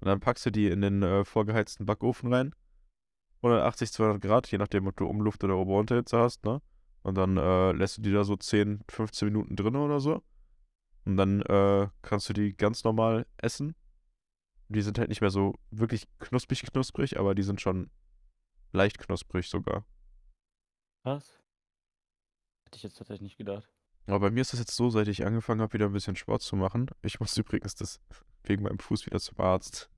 [0.00, 2.54] Und dann packst du die in den äh, vorgeheizten Backofen rein.
[3.42, 6.60] 180, 200 Grad, je nachdem, ob du Umluft oder Ober-Unterhitze hast, ne?
[7.08, 10.22] Und dann äh, lässt du die da so 10, 15 Minuten drin oder so.
[11.06, 13.74] Und dann äh, kannst du die ganz normal essen.
[14.68, 17.90] Die sind halt nicht mehr so wirklich knusprig knusprig, aber die sind schon
[18.72, 19.86] leicht knusprig sogar.
[21.02, 21.40] Was?
[22.66, 23.72] Hätte ich jetzt tatsächlich nicht gedacht.
[24.06, 26.42] Aber bei mir ist das jetzt so, seit ich angefangen habe, wieder ein bisschen Sport
[26.42, 26.90] zu machen.
[27.00, 28.02] Ich muss übrigens das
[28.44, 29.88] wegen meinem Fuß wieder zum Arzt.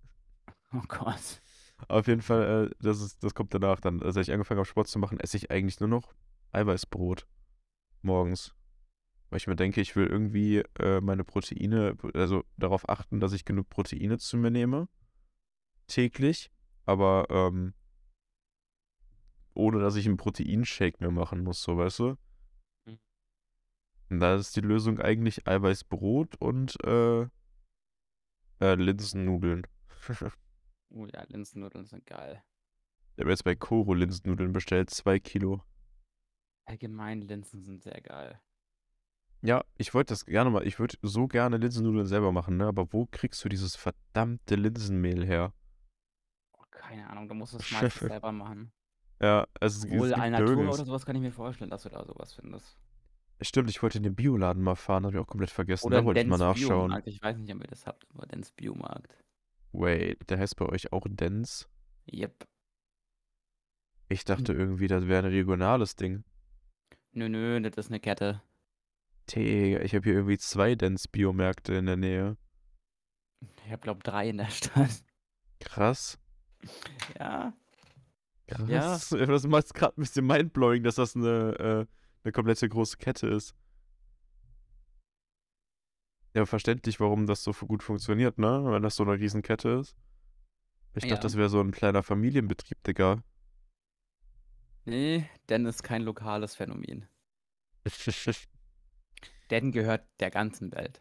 [0.73, 1.43] Oh Gott.
[1.89, 4.01] Auf jeden Fall, äh, das, ist, das kommt danach dann.
[4.13, 6.15] Seit ich angefangen habe, Sport zu machen, esse ich eigentlich nur noch
[6.53, 7.27] Eiweißbrot
[8.03, 8.55] morgens.
[9.29, 13.45] Weil ich mir denke, ich will irgendwie äh, meine Proteine, also darauf achten, dass ich
[13.45, 14.89] genug Proteine zu mir nehme.
[15.87, 16.51] Täglich.
[16.85, 17.75] Aber ähm,
[19.55, 22.17] ohne dass ich einen Proteinshake mehr machen muss, so weißt du.
[22.87, 22.99] Mhm.
[24.11, 27.23] Und da ist die Lösung eigentlich Eiweißbrot und äh,
[28.61, 29.67] äh, Linsennudeln.
[30.93, 32.43] Oh ja, Linsennudeln sind geil.
[33.15, 35.63] Ich habe jetzt bei Koro Linsennudeln bestellt, zwei Kilo.
[36.65, 38.41] Allgemein Linsen sind sehr geil.
[39.43, 42.67] Ja, ich wollte das gerne mal, ich würde so gerne Linsennudeln selber machen, ne?
[42.67, 45.55] Aber wo kriegst du dieses verdammte Linsenmehl her?
[46.53, 48.71] Oh, keine Ahnung, du musst es meistens selber machen.
[49.21, 50.77] Ja, also es, Obwohl es gibt Alnatura nirgends.
[50.79, 52.79] oder sowas kann ich mir vorstellen, dass du da sowas findest.
[53.43, 55.87] Stimmt, ich wollte in den Bioladen mal fahren, habe ich auch komplett vergessen.
[55.87, 56.89] Oder Da wollte ich mal nachschauen.
[56.89, 57.07] Biomarkt.
[57.07, 59.17] Ich weiß nicht, ob ihr das habt, aber Dens Biomarkt.
[59.73, 61.67] Wait, der heißt bei euch auch Dens?
[62.13, 62.47] Yep.
[64.09, 66.25] Ich dachte irgendwie, das wäre ein regionales Ding.
[67.13, 68.43] Nö, nö, das ist eine Kette.
[69.35, 72.37] Digga, ich habe hier irgendwie zwei Dens-Biomärkte in der Nähe.
[73.65, 75.03] Ich hab, glaub, drei in der Stadt.
[75.61, 76.19] Krass.
[77.19, 77.53] Ja.
[78.47, 79.11] Krass.
[79.11, 81.87] Das macht gerade ein bisschen mindblowing, dass das eine, äh,
[82.25, 83.55] eine komplette große Kette ist.
[86.35, 88.63] Ja, verständlich, warum das so gut funktioniert, ne?
[88.65, 89.97] Wenn das so eine Riesenkette ist.
[90.95, 91.21] Ich dachte, Ja.
[91.21, 93.23] das wäre so ein kleiner Familienbetrieb, Digga.
[94.91, 97.07] Nee, denn ist kein lokales Phänomen.
[99.51, 101.01] Denn gehört der ganzen Welt.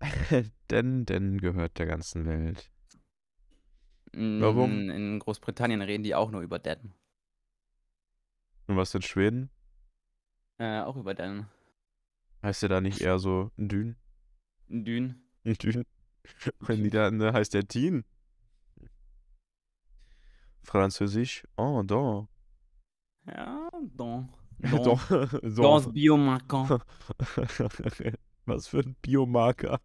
[0.70, 2.72] denn, denn gehört der ganzen Welt.
[4.12, 4.90] Warum?
[4.90, 6.94] In, Großbritannien reden die auch nur über Den.
[8.66, 9.50] Und was in Schweden?
[10.58, 11.46] Äh, auch über Den.
[12.42, 13.96] Heißt der da nicht eher so ein Dün?
[14.66, 15.22] In Dün.
[15.44, 15.84] Ein Dün?
[16.68, 18.04] In Niederlande heißt der Dien.
[20.64, 21.46] Französisch?
[21.56, 22.26] Oh, da.
[23.26, 24.28] Ja, don.
[24.58, 24.98] Don.
[25.42, 25.92] Dans Don.
[25.92, 26.70] Biomarquant.
[28.46, 29.80] Was für ein Biomarker.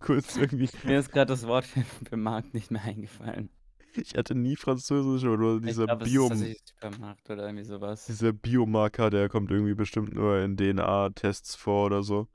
[0.00, 0.68] Kurz irgendwie.
[0.84, 3.50] Mir ist gerade das Wort für, für Markt nicht mehr eingefallen.
[3.94, 8.06] Ich hatte nie Französisch oder dieser, glaube, es ist Bio, tatsächlich Supermarkt oder irgendwie sowas.
[8.06, 12.28] dieser Biomarker, der kommt irgendwie bestimmt nur in DNA-Tests vor oder so.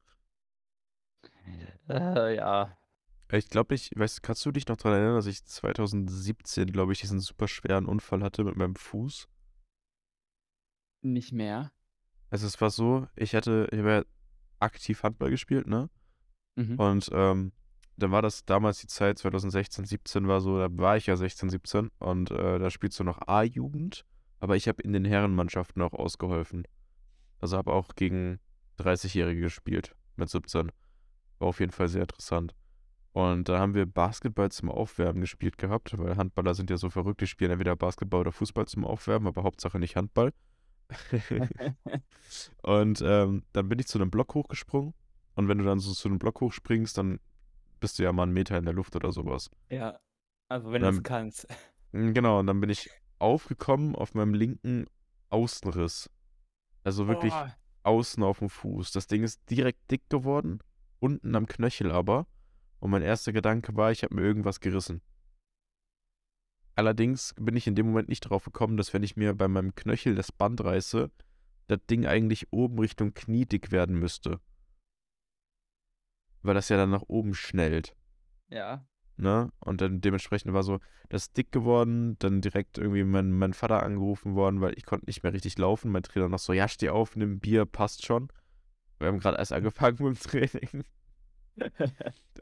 [1.87, 2.77] Äh, ja.
[3.31, 6.99] Ich glaube, ich, weißt, kannst du dich noch daran erinnern, dass ich 2017, glaube ich,
[6.99, 9.27] diesen super schweren Unfall hatte mit meinem Fuß?
[11.05, 11.71] Nicht mehr.
[12.31, 14.03] Also es war so, ich hatte, ich habe ja
[14.59, 15.87] aktiv Handball gespielt, ne?
[16.55, 16.79] Mhm.
[16.79, 17.51] Und ähm,
[17.95, 21.51] dann war das damals die Zeit, 2016, 17 war so, da war ich ja 16,
[21.51, 24.03] 17 und äh, da spielst du noch A-Jugend,
[24.39, 26.67] aber ich habe in den Herrenmannschaften auch ausgeholfen.
[27.39, 28.39] Also habe auch gegen
[28.79, 30.71] 30-Jährige gespielt mit 17.
[31.37, 32.55] War auf jeden Fall sehr interessant.
[33.11, 37.21] Und da haben wir Basketball zum Aufwärmen gespielt gehabt, weil Handballer sind ja so verrückt,
[37.21, 40.33] die spielen entweder Basketball oder Fußball zum Aufwärmen, aber Hauptsache nicht Handball.
[42.63, 44.93] Und ähm, dann bin ich zu einem Block hochgesprungen.
[45.35, 47.19] Und wenn du dann so zu einem Block hochspringst, dann
[47.79, 49.49] bist du ja mal einen Meter in der Luft oder sowas.
[49.69, 49.99] ja.
[50.47, 51.47] Also wenn du es kannst.
[51.91, 54.85] Mm, Genau, und dann bin ich aufgekommen auf meinem linken
[55.29, 56.09] Außenriss.
[56.83, 57.47] Also wirklich Oh,
[57.83, 58.91] außen auf dem Fuß.
[58.91, 60.59] Das Ding ist direkt dick geworden,
[60.99, 62.27] unten am Knöchel aber.
[62.79, 65.01] Und mein erster Gedanke war, ich habe mir irgendwas gerissen.
[66.75, 69.75] Allerdings bin ich in dem Moment nicht drauf gekommen, dass wenn ich mir bei meinem
[69.75, 71.09] Knöchel das Band reiße,
[71.67, 74.39] das Ding eigentlich oben Richtung Knie dick werden müsste.
[76.41, 77.95] Weil das ja dann nach oben schnellt.
[79.17, 79.43] ja.
[79.45, 79.51] ne?
[79.59, 84.35] Und dann dementsprechend war so das dick geworden, dann direkt irgendwie mein, mein Vater angerufen
[84.35, 85.91] worden, weil ich konnte nicht mehr richtig laufen.
[85.91, 88.27] Mein Trainer noch so, ja, steh auf, nimm Bier, passt schon.
[88.99, 90.83] Wir haben gerade erst angefangen mit dem Training.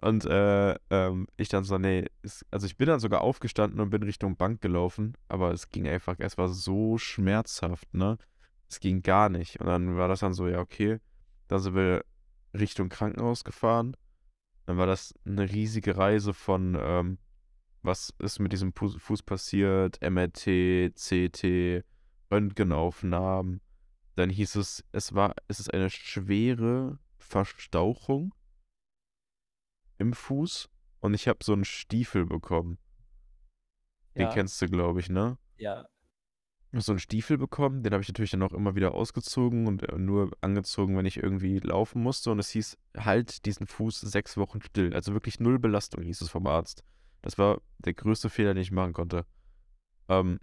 [0.02, 3.89] Und äh, ähm, ich dann so, nee, es, also ich bin dann sogar aufgestanden und
[3.89, 8.17] bin Richtung Bank gelaufen, aber es ging einfach, es war so schmerzhaft, ne?
[8.69, 9.60] Es ging gar nicht.
[9.60, 10.99] Und dann war das dann so, ja, okay.
[11.47, 12.04] Dann sind wir
[12.54, 13.95] Richtung Krankenhaus gefahren.
[14.65, 17.17] Dann war das eine riesige Reise von, ähm,
[17.84, 21.84] was ist mit diesem Fuß passiert, MRT, CT,
[22.32, 23.62] Röntgenaufnahmen.
[24.15, 28.34] Dann hieß es, es war, es ist eine schwere Verstauchung
[30.04, 32.78] im Fuß und ich habe so einen Stiefel bekommen.
[34.16, 35.38] Den Ja, kennst du, glaube ich, ne?
[35.58, 35.88] ja.
[36.76, 39.96] So einen Stiefel bekommen, den habe ich natürlich dann auch immer wieder ausgezogen und äh,
[40.00, 42.32] nur angezogen, wenn ich irgendwie laufen musste.
[42.32, 44.92] Und es hieß, halt diesen Fuß sechs Wochen still.
[44.96, 46.84] Also wirklich null Belastung, hieß es vom Arzt.
[47.22, 49.28] Das war der größte Fehler, den ich machen konnte.
[50.10, 50.39] Ähm,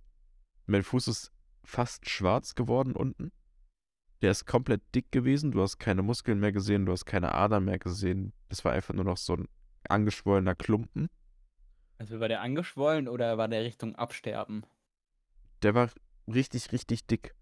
[0.66, 1.32] mein Fuß ist
[1.64, 3.32] fast schwarz geworden unten.
[4.22, 5.50] Der ist komplett dick gewesen.
[5.52, 8.32] Du hast keine Muskeln mehr gesehen, du hast keine Adern mehr gesehen.
[8.48, 9.48] Das war einfach nur noch so ein
[9.88, 11.08] angeschwollener Klumpen.
[11.98, 14.64] Also war der angeschwollen oder war der Richtung Absterben?
[15.62, 15.90] Der war
[16.26, 17.34] richtig, richtig dick.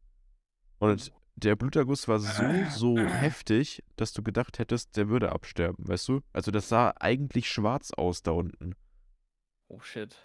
[0.79, 6.09] Und der Bluterguss war so, so heftig, dass du gedacht hättest, der würde absterben, weißt
[6.09, 6.21] du?
[6.33, 8.75] Also das sah eigentlich schwarz aus da unten.
[9.69, 10.17] Oh shit.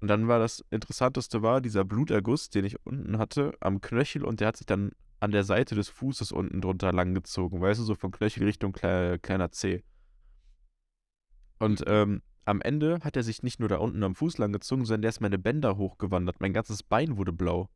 [0.00, 4.40] Und dann war das Interessanteste war dieser Bluterguss, den ich unten hatte, am Knöchel und
[4.40, 4.92] der hat sich dann
[5.24, 9.18] an der Seite des Fußes unten drunter langgezogen, weißt du, so von Knöchel Richtung klei-
[9.18, 9.82] kleiner Zeh.
[11.58, 15.02] Und ähm, am Ende hat er sich nicht nur da unten am Fuß langgezogen, sondern
[15.02, 16.40] der ist meine Bänder hochgewandert.
[16.40, 17.70] Mein ganzes Bein wurde blau.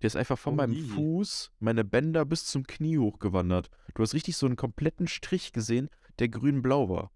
[0.00, 0.82] Der ist einfach von meinem Ui.
[0.82, 3.70] Fuß, meine Bänder bis zum Knie hochgewandert.
[3.94, 7.10] Du hast richtig so einen kompletten Strich gesehen, der grün-blau war.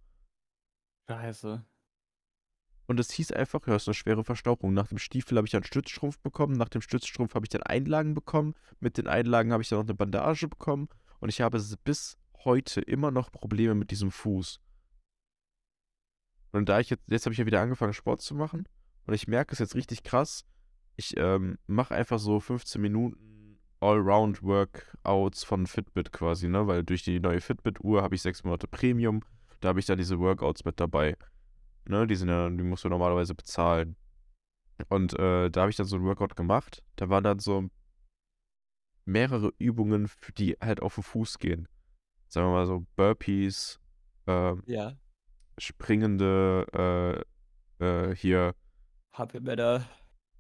[1.09, 1.65] Scheiße.
[2.87, 4.75] Und es hieß einfach, ja, ist eine schwere Verstauchung.
[4.75, 8.15] Nach dem Stiefel habe ich dann Stützstrumpf bekommen, nach dem Stützstrumpf habe ich dann Einlagen
[8.15, 10.89] bekommen, mit den Einlagen habe ich dann noch eine Bandage bekommen
[11.21, 14.61] und ich habe bis heute immer noch Probleme mit diesem Fuß.
[16.53, 18.69] Und da ich jetzt, jetzt habe ich ja wieder angefangen, Sport zu machen
[19.07, 20.45] und ich merke es jetzt richtig krass.
[20.97, 26.67] Ich ähm, mache einfach so 15 Minuten Allround-Workouts von Fitbit quasi, ne?
[26.67, 29.23] Weil durch die neue Fitbit-Uhr habe ich sechs Monate Premium.
[29.61, 31.17] Da habe ich dann diese Workouts mit dabei.
[31.87, 32.07] Ne?
[32.07, 33.97] Die sind ja, die musst du normalerweise bezahlen.
[34.89, 36.83] Und äh, da habe ich dann so ein Workout gemacht.
[36.97, 37.69] Da waren dann so
[39.05, 41.69] mehrere Übungen, die halt auf den Fuß gehen.
[42.29, 43.79] Sagen wir mal so Burpees,
[44.27, 44.97] äh, Ja.
[45.59, 47.25] springende,
[47.81, 48.55] äh, äh, hier,
[49.13, 49.85] Happy-Bäder.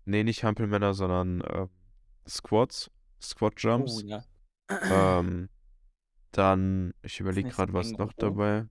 [0.04, 1.68] nee, nicht Hampelmänner, sondern äh,
[2.28, 2.90] Squats,
[3.22, 4.02] Squat Oh, Jumps.
[4.06, 4.24] ja.
[4.70, 5.48] Ähm,
[6.32, 8.36] dann, ich überlege gerade, was noch Känguru?
[8.36, 8.66] dabei.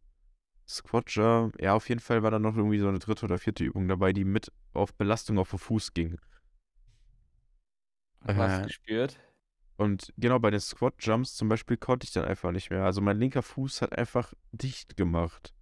[0.73, 3.63] Squat Jump, ja, auf jeden Fall war da noch irgendwie so eine dritte oder vierte
[3.63, 6.17] Übung dabei, die mit auf Belastung auf den Fuß ging.
[8.27, 9.19] Hast Äh, gespürt?
[9.77, 12.83] Und genau bei den Squat Jumps zum Beispiel konnte ich dann einfach nicht mehr.
[12.85, 15.53] Also mein linker Fuß hat einfach dicht gemacht.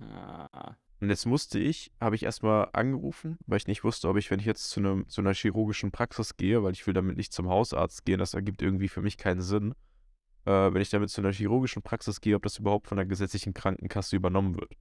[0.00, 0.76] Ah.
[1.00, 4.40] Und jetzt musste ich, habe ich erstmal angerufen, weil ich nicht wusste, ob ich, wenn
[4.40, 7.48] ich jetzt zu, einem, zu einer chirurgischen Praxis gehe, weil ich will damit nicht zum
[7.48, 9.74] Hausarzt gehen, das ergibt irgendwie für mich keinen Sinn,
[10.44, 13.54] äh, wenn ich damit zu einer chirurgischen Praxis gehe, ob das überhaupt von der gesetzlichen
[13.54, 14.72] Krankenkasse übernommen wird.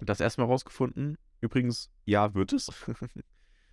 [0.00, 1.18] Das erstmal rausgefunden.
[1.40, 2.70] Übrigens, ja, wird es.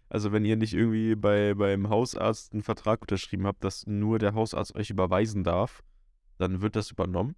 [0.08, 4.36] Also wenn ihr nicht irgendwie bei, beim Hausarzt einen Vertrag unterschrieben habt, dass nur der
[4.36, 5.84] Hausarzt euch überweisen darf,
[6.38, 7.36] dann wird das übernommen.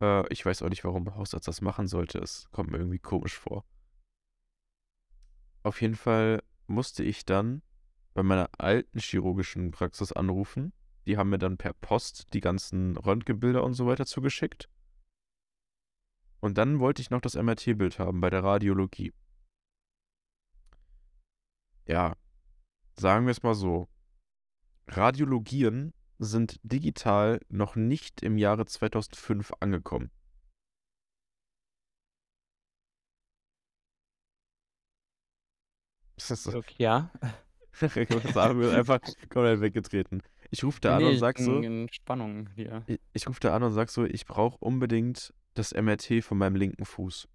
[0.00, 2.18] Äh, ich weiß auch nicht, warum der Hausarzt das machen sollte.
[2.18, 3.64] Es kommt mir irgendwie komisch vor.
[5.62, 7.62] Auf jeden Fall musste ich dann
[8.14, 10.72] bei meiner alten chirurgischen Praxis anrufen.
[11.06, 14.68] Die haben mir dann per Post die ganzen Röntgenbilder und so weiter zugeschickt.
[16.40, 19.12] Und dann wollte ich noch das MRT-Bild haben bei der Radiologie.
[21.86, 22.16] Ja,
[22.98, 23.88] sagen wir es mal so.
[24.88, 30.10] Radiologien sind digital noch nicht im Jahre 2005 angekommen.
[36.18, 37.10] So, Okay, ja.
[38.60, 40.22] wir einfach komplett weggetreten.
[40.52, 42.82] Ich rufe da an Nee, und ich sag so, in Spannung hier.
[42.86, 46.56] ich, ich rufe da an und sag so, ich brauche unbedingt das MRT von meinem
[46.56, 47.26] linken Fuß.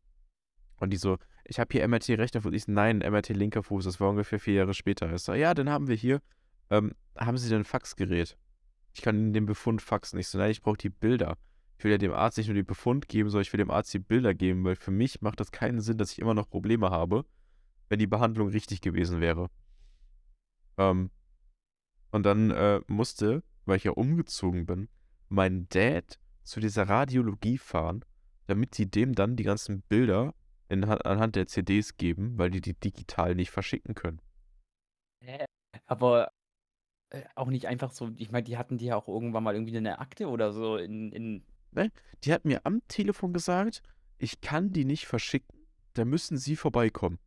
[0.80, 2.54] Und die so, ich habe hier MRT rechter Fuß.
[2.54, 3.86] Ich so, nein, MRT linker Fuß.
[3.86, 5.12] Das war ungefähr vier Jahre später.
[5.12, 6.22] Ich so, ja, den haben wir hier.
[6.70, 8.38] Ähm, haben Sie denn ein Faxgerät?
[8.94, 10.20] Ich kann Ihnen den Befund faxen.
[10.20, 11.38] Ich so, nein, ich brauche die Bilder.
[11.80, 13.92] Ich will ja dem Arzt nicht nur die Befund geben, sondern ich will dem Arzt
[13.96, 16.92] die Bilder geben, weil für mich macht das keinen Sinn, dass ich immer noch Probleme
[16.92, 17.26] habe,
[17.90, 19.50] wenn die Behandlung richtig gewesen wäre.
[20.78, 21.10] Ähm,
[22.12, 24.90] und dann äh, musste, weil ich ja umgezogen bin,
[25.30, 28.04] mein Dad zu dieser Radiologie fahren
[28.48, 30.34] damit sie dem dann die ganzen Bilder
[30.70, 34.22] in, anhand der CDs geben, weil die die digital nicht verschicken können.
[35.24, 35.46] Hä?
[35.86, 36.32] Aber
[37.10, 39.78] äh, auch nicht einfach so, ich meine, die hatten die ja auch irgendwann mal irgendwie
[39.78, 41.46] eine Akte oder so in, in.
[41.72, 41.92] Ne?
[42.24, 43.84] Die hat mir am Telefon gesagt,
[44.18, 47.20] ich kann die nicht verschicken, da müssen sie vorbeikommen.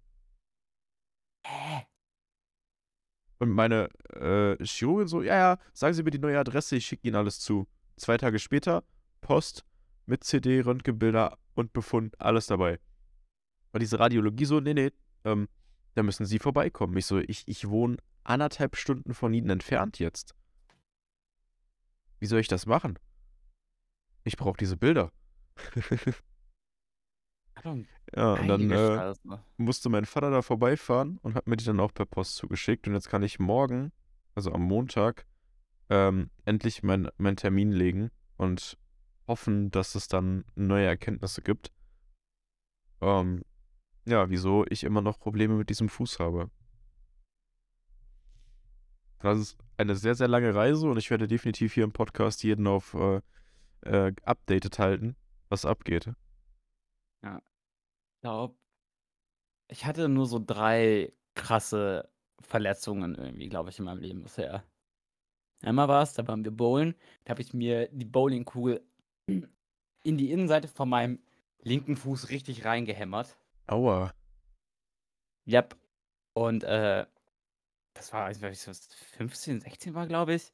[3.40, 7.08] Und meine äh, Chirurgin so, ja, ja, sagen Sie mir die neue Adresse, ich schicke
[7.08, 7.66] Ihnen alles zu.
[7.96, 8.84] Zwei Tage später,
[9.22, 9.64] Post
[10.04, 12.78] mit CD, Röntgenbilder und Befund, alles dabei.
[13.72, 14.90] Und diese Radiologie so, nee, nee,
[15.24, 15.48] ähm,
[15.94, 16.94] da müssen Sie vorbeikommen.
[16.98, 20.34] Ich so, ich, ich wohne anderthalb Stunden von Ihnen entfernt jetzt.
[22.18, 22.98] Wie soll ich das machen?
[24.22, 25.12] Ich brauche diese Bilder.
[28.14, 29.14] ja, und dann äh,
[29.56, 32.86] musste mein Vater da vorbeifahren und hat mir die dann auch per Post zugeschickt.
[32.88, 33.92] Und jetzt kann ich morgen,
[34.34, 35.26] also am Montag,
[35.88, 38.78] ähm, endlich meinen mein Termin legen und
[39.26, 41.72] hoffen, dass es dann neue Erkenntnisse gibt.
[43.00, 43.42] Ähm,
[44.06, 46.50] ja, wieso ich immer noch Probleme mit diesem Fuß habe.
[49.20, 52.66] Das ist eine sehr, sehr lange Reise und ich werde definitiv hier im Podcast jeden
[52.66, 53.20] auf äh,
[53.82, 55.16] äh, updated halten,
[55.48, 56.10] was abgeht.
[57.22, 57.40] Ja.
[58.20, 58.54] Ich glaube,
[59.68, 62.10] ich hatte nur so drei krasse
[62.42, 64.62] Verletzungen irgendwie, glaube ich, in meinem Leben bisher.
[65.62, 68.84] Einmal war es, da waren wir bowlen, da habe ich mir die Bowlingkugel
[69.26, 71.18] in die Innenseite von meinem
[71.62, 73.38] linken Fuß richtig reingehämmert.
[73.68, 74.12] Aua.
[75.46, 75.78] Yep.
[76.34, 77.06] Und äh,
[77.94, 78.82] das war, ich weiß nicht,
[79.16, 80.52] 15, 16 war, glaube ich.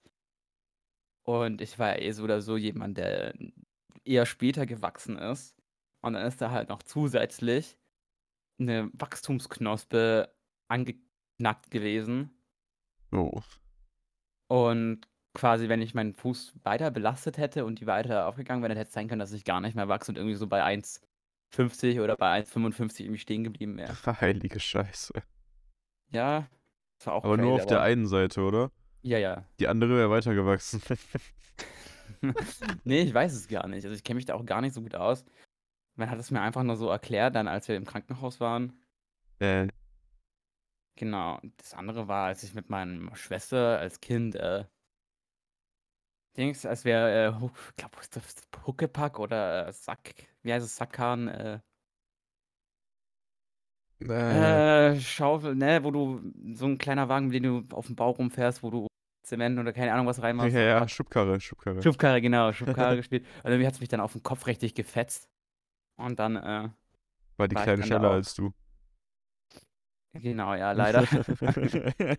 [1.24, 3.34] Und ich war ja eh so oder so jemand, der
[4.04, 5.55] eher später gewachsen ist.
[6.02, 7.76] Und dann ist da halt noch zusätzlich
[8.58, 10.32] eine Wachstumsknospe
[10.68, 12.30] angeknackt gewesen.
[13.12, 13.40] Oh.
[14.48, 18.78] Und quasi, wenn ich meinen Fuß weiter belastet hätte und die weiter aufgegangen wäre, dann
[18.78, 22.02] hätte es sein können, dass ich gar nicht mehr wachse und irgendwie so bei 1,50
[22.02, 23.94] oder bei 1,55 irgendwie stehen geblieben wäre.
[24.20, 25.12] Heilige Scheiße.
[26.10, 26.48] Ja,
[26.98, 28.70] das war auch Aber crazy, nur auf der einen Seite, oder?
[29.02, 29.44] Ja, ja.
[29.60, 30.80] Die andere wäre weitergewachsen.
[32.84, 33.84] nee, ich weiß es gar nicht.
[33.84, 35.24] Also ich kenne mich da auch gar nicht so gut aus.
[35.96, 38.80] Man hat es mir einfach nur so erklärt, dann als wir im Krankenhaus waren.
[39.38, 39.68] Äh.
[40.96, 41.40] Genau.
[41.56, 44.64] Das andere war, als ich mit meiner Schwester als Kind, äh,
[46.36, 47.96] Dings, als wir, äh, ich glaube,
[48.66, 51.60] Huckepack oder äh, Sack, wie heißt es, Sackkarren, äh,
[54.00, 54.92] äh.
[54.92, 56.20] Äh, Schaufel, ne, wo du
[56.52, 58.86] so ein kleiner Wagen, mit dem du auf dem Bau rumfährst, wo du
[59.22, 60.54] Zement oder keine Ahnung was reinmachst.
[60.54, 61.82] Ja, ja, Schubkarre, Schubkarre.
[61.82, 63.24] Schubkarre, genau, Schubkarre gespielt.
[63.42, 65.28] Und irgendwie hat es mich dann auf den Kopf richtig gefetzt.
[65.96, 66.68] Und dann, äh,
[67.36, 68.52] War die war Kleine schneller als du.
[70.12, 71.02] Genau, ja, leider.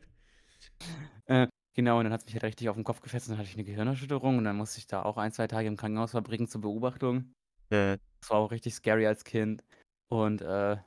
[1.25, 3.39] äh, genau, und dann hat es mich halt richtig auf den Kopf gefetzt und dann
[3.39, 6.11] hatte ich eine Gehirnerschütterung und dann musste ich da auch ein, zwei Tage im Krankenhaus
[6.11, 7.33] verbringen zur Beobachtung.
[7.69, 7.97] Ja.
[8.21, 9.63] Das war auch richtig scary als Kind.
[10.09, 10.77] Und, äh,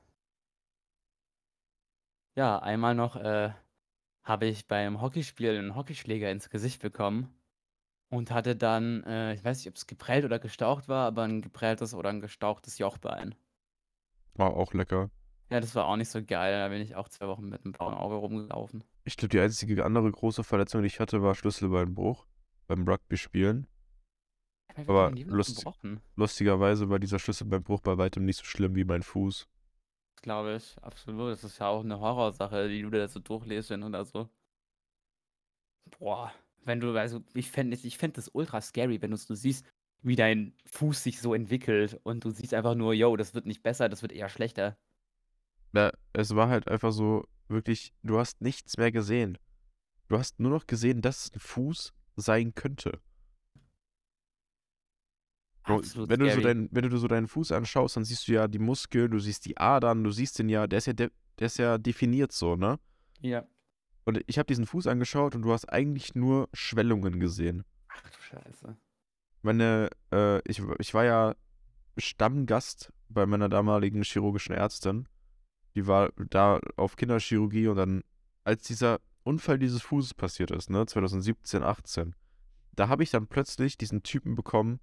[2.37, 3.53] ja, einmal noch, äh,
[4.22, 7.35] habe ich beim Hockeyspiel einen Hockeyschläger ins Gesicht bekommen
[8.11, 11.40] und hatte dann, äh, ich weiß nicht, ob es geprellt oder gestaucht war, aber ein
[11.40, 13.35] geprelltes oder ein gestauchtes Jochbein.
[14.35, 15.11] War auch lecker.
[15.51, 16.53] Ja, das war auch nicht so geil.
[16.53, 18.85] Da bin ich auch zwei Wochen mit einem blauen Auge rumgelaufen.
[19.05, 22.27] Ich glaube, die einzige andere große Verletzung, die ich hatte, war Schlüsselbeinbruch
[22.66, 23.66] beim Rugby-Spielen.
[24.87, 25.66] Aber lust
[26.14, 29.49] lustigerweise war dieser Schlüsselbeinbruch bei weitem nicht so schlimm wie mein Fuß
[30.23, 30.77] glaube ich.
[30.83, 31.33] Absolut.
[31.33, 34.29] Das ist ja auch eine Horrorsache, die du da so durchlesen oder so.
[35.99, 36.33] Boah,
[36.64, 39.66] wenn du, also ich fände ich fänd das ultra scary, wenn du so siehst,
[40.03, 43.62] wie dein Fuß sich so entwickelt und du siehst einfach nur, yo, das wird nicht
[43.62, 44.79] besser, das wird eher schlechter.
[45.75, 49.38] Ja, es war halt einfach so, wirklich, du hast nichts mehr gesehen.
[50.09, 53.01] Du hast nur noch gesehen, dass es ein Fuß sein könnte.
[55.62, 58.49] Absolut wenn, du so dein, wenn du so deinen Fuß anschaust, dann siehst du ja
[58.49, 61.46] die Muskeln, du siehst die Adern, du siehst den ja, der ist ja, der, der
[61.46, 62.79] ist ja definiert so, ne?
[63.20, 63.46] Ja.
[64.11, 67.62] Und ich habe diesen Fuß angeschaut und du hast eigentlich nur Schwellungen gesehen.
[67.87, 68.77] Ach du Scheiße.
[69.42, 71.37] Meine, äh, ich, ich war ja
[71.96, 75.09] Stammgast bei meiner damaligen chirurgischen Ärztin.
[75.77, 78.03] Die war da auf Kinderchirurgie und dann,
[78.42, 82.16] als dieser Unfall dieses Fußes passiert ist, ne, 2017, 18,
[82.72, 84.80] da habe ich dann plötzlich diesen Typen bekommen,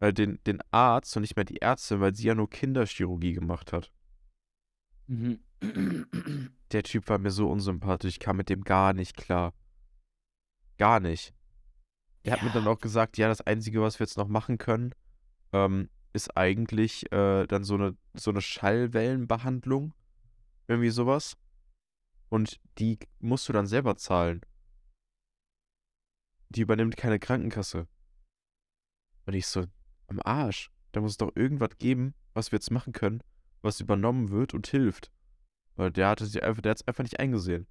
[0.00, 3.72] äh, den, den Arzt und nicht mehr die Ärztin, weil sie ja nur Kinderchirurgie gemacht
[3.72, 3.92] hat.
[5.06, 5.38] Mhm.
[6.72, 9.54] Der Typ war mir so unsympathisch, ich kam mit dem gar nicht klar.
[10.78, 11.32] Gar nicht.
[12.24, 12.36] Er ja.
[12.36, 14.94] hat mir dann auch gesagt, ja, das Einzige, was wir jetzt noch machen können,
[15.52, 19.94] ähm, ist eigentlich äh, dann so eine, so eine Schallwellenbehandlung.
[20.66, 21.36] Irgendwie sowas.
[22.28, 24.40] Und die musst du dann selber zahlen.
[26.48, 27.86] Die übernimmt keine Krankenkasse.
[29.26, 29.66] Und ich so,
[30.06, 30.70] am Arsch.
[30.92, 33.22] da muss es doch irgendwas geben, was wir jetzt machen können,
[33.62, 35.10] was übernommen wird und hilft.
[35.76, 37.66] Weil der hatte sich einfach, der hat es einfach nicht eingesehen.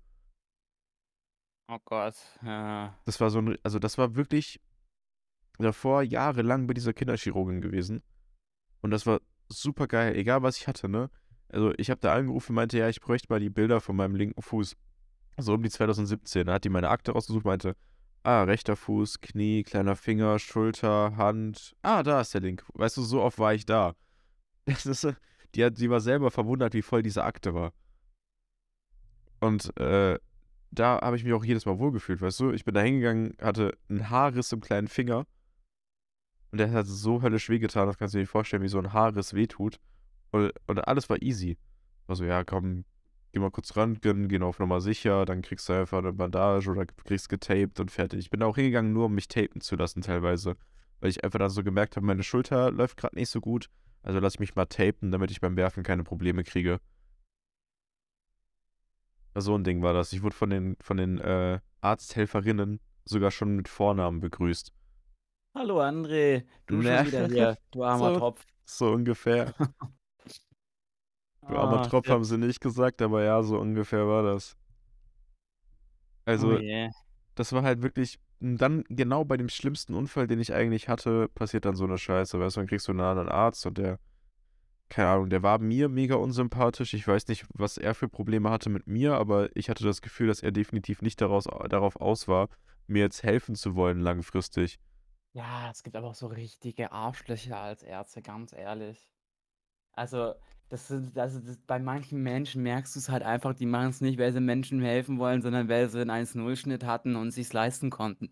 [1.70, 2.98] Oh Gott, ja.
[3.06, 4.60] Das war so ein, also das war wirklich
[5.58, 8.04] davor jahrelang bei dieser Kinderchirurgin gewesen.
[8.82, 11.10] Und das war super geil, egal was ich hatte, ne?
[11.50, 14.42] Also ich habe da angerufen, meinte, ja, ich bräuchte mal die Bilder von meinem linken
[14.42, 14.76] Fuß.
[15.38, 16.48] So um die 2017.
[16.48, 17.76] Da hat die meine Akte rausgesucht, meinte,
[18.24, 21.76] ah, rechter Fuß, Knie, kleiner Finger, Schulter, Hand.
[21.82, 22.66] Ah, da ist der Link.
[22.74, 23.96] Weißt du, so oft war ich da.
[24.66, 25.08] Das ist,
[25.56, 27.74] die, hat, die war selber verwundert, wie voll diese Akte war.
[29.44, 30.18] Und äh,
[30.72, 32.52] da habe ich mich auch jedes Mal wohlgefühlt, weißt du?
[32.52, 35.26] Ich bin da hingegangen, hatte einen Haarriss im kleinen Finger.
[36.52, 38.94] Und der hat so höllisch wehgetan, das kannst du dir nicht vorstellen, wie so ein
[38.94, 39.82] Haarriss wehtut.
[40.32, 41.58] Und, und alles war easy.
[42.08, 42.86] Also, ja, komm,
[43.34, 46.86] geh mal kurz ran, geh auf Nummer sicher, dann kriegst du einfach eine Bandage oder
[46.86, 48.20] kriegst getaped und fertig.
[48.20, 50.56] Ich bin da auch hingegangen, nur um mich tapen zu lassen teilweise.
[51.02, 53.70] Weil ich einfach dann so gemerkt habe, meine Schulter läuft gerade nicht so gut.
[54.04, 56.80] Also lass ich mich mal tapen, damit ich beim Werfen keine Probleme kriege.
[59.36, 60.12] So ein Ding war das.
[60.14, 64.74] Ich wurde von den, von den äh, Arzthelferinnen sogar schon mit Vornamen begrüßt.
[65.56, 68.20] Hallo André, du schon wieder hier, du armer So.
[68.20, 68.46] Tropf.
[68.66, 69.54] So ungefähr.
[71.48, 72.12] Du armer Ah, Tropf shit.
[72.12, 74.58] haben sie nicht gesagt, aber ja, so ungefähr war das.
[76.38, 76.90] Oh Also, je.
[77.36, 81.30] das war halt wirklich, und dann genau bei dem schlimmsten Unfall, den ich eigentlich hatte,
[81.30, 82.40] passiert dann so eine Scheiße.
[82.40, 84.00] Weißt du, dann kriegst du einen anderen Arzt und der,
[84.94, 86.94] keine Ahnung, der war mir mega unsympathisch.
[86.94, 90.28] Ich weiß nicht, was er für Probleme hatte mit mir, aber ich hatte das Gefühl,
[90.28, 92.48] dass er definitiv nicht daraus, darauf aus war,
[92.86, 94.80] mir jetzt helfen zu wollen langfristig.
[95.34, 99.12] Ja, es gibt aber auch so richtige Arschlöcher als Ärzte, ganz ehrlich.
[99.94, 100.36] Also,
[100.70, 104.00] das sind, also das, bei manchen Menschen merkst du es halt einfach, die machen es
[104.00, 107.90] nicht, weil sie Menschen helfen wollen, sondern weil sie einen 1-0-Schnitt hatten und sich leisten
[107.90, 108.30] konnten.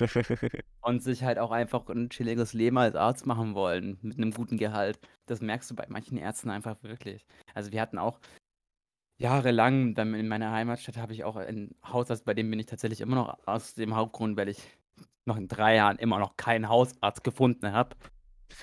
[0.80, 4.58] Und sich halt auch einfach ein chilliges Leben als Arzt machen wollen, mit einem guten
[4.58, 4.98] Gehalt.
[5.26, 7.24] Das merkst du bei manchen Ärzten einfach wirklich.
[7.54, 8.20] Also wir hatten auch
[9.18, 13.00] jahrelang, dann in meiner Heimatstadt habe ich auch einen Hausarzt, bei dem bin ich tatsächlich
[13.00, 14.58] immer noch aus dem Hauptgrund, weil ich
[15.24, 17.96] noch in drei Jahren immer noch keinen Hausarzt gefunden habe,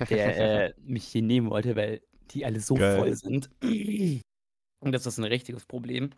[0.08, 2.98] der äh, mich hier nehmen wollte, weil die alle so Geil.
[2.98, 3.50] voll sind.
[4.80, 6.10] Und das ist ein richtiges Problem.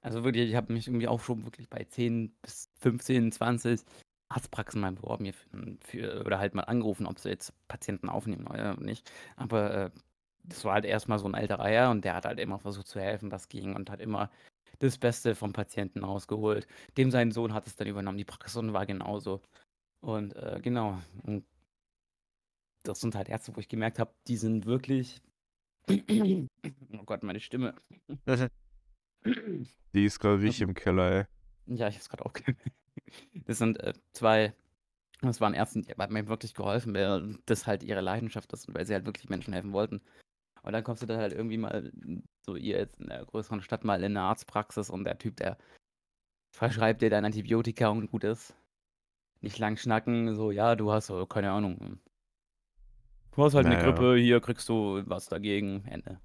[0.00, 3.80] Also wirklich, ich habe mich irgendwie auch schon wirklich bei 10 bis 15, 20
[4.28, 8.46] Arztpraxen mal beworben hier für, für, oder halt mal angerufen, ob sie jetzt Patienten aufnehmen
[8.46, 9.10] oder nicht.
[9.36, 9.90] Aber äh,
[10.44, 13.00] das war halt erstmal so ein älterer Herr und der hat halt immer versucht zu
[13.00, 14.30] helfen, was ging und hat immer
[14.78, 16.66] das Beste vom Patienten rausgeholt.
[16.96, 19.40] Dem sein Sohn hat es dann übernommen, die Praxis und war genauso.
[20.00, 20.98] Und äh, genau.
[21.24, 21.44] Und
[22.84, 25.20] das sind halt Ärzte, wo ich gemerkt habe, die sind wirklich.
[25.88, 27.74] oh Gott, meine Stimme.
[29.94, 31.24] Die ist gerade richtig im Keller, ey.
[31.68, 32.58] Ja, ich hab's gerade aufgenommen.
[33.46, 34.52] Das sind äh, zwei,
[35.22, 38.74] das waren Ärzte, die haben mir wirklich geholfen, weil das halt ihre Leidenschaft ist und
[38.74, 40.02] weil sie halt wirklich Menschen helfen wollten.
[40.62, 41.90] Und dann kommst du dann halt irgendwie mal,
[42.44, 45.56] so ihr jetzt in der größeren Stadt mal in eine Arztpraxis und der Typ, der
[46.50, 48.54] verschreibt dir dein Antibiotika und gut ist.
[49.40, 52.00] Nicht lang schnacken, so, ja, du hast, so, keine Ahnung.
[53.32, 53.92] Du hast halt eine Naja.
[53.92, 56.20] Grippe, hier kriegst du was dagegen, Ende.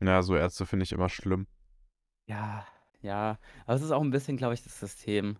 [0.00, 1.46] Ja, so Ärzte finde ich immer schlimm.
[2.28, 2.66] Ja,
[3.02, 3.38] ja.
[3.66, 5.36] Aber es ist auch ein bisschen, glaube ich, das System.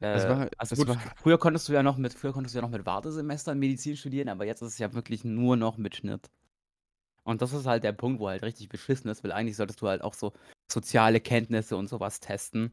[0.00, 2.58] Es Äh, war- also es war- früher konntest du ja noch mit, früher konntest du
[2.58, 5.96] ja noch mit Wartesemestern Medizin studieren, aber jetzt ist es ja wirklich nur noch mit
[5.96, 6.30] Schnitt.
[7.24, 9.88] Und das ist halt der Punkt, wo halt richtig beschissen ist, weil eigentlich solltest du
[9.88, 10.32] halt auch so
[10.70, 12.72] soziale Kenntnisse und sowas testen.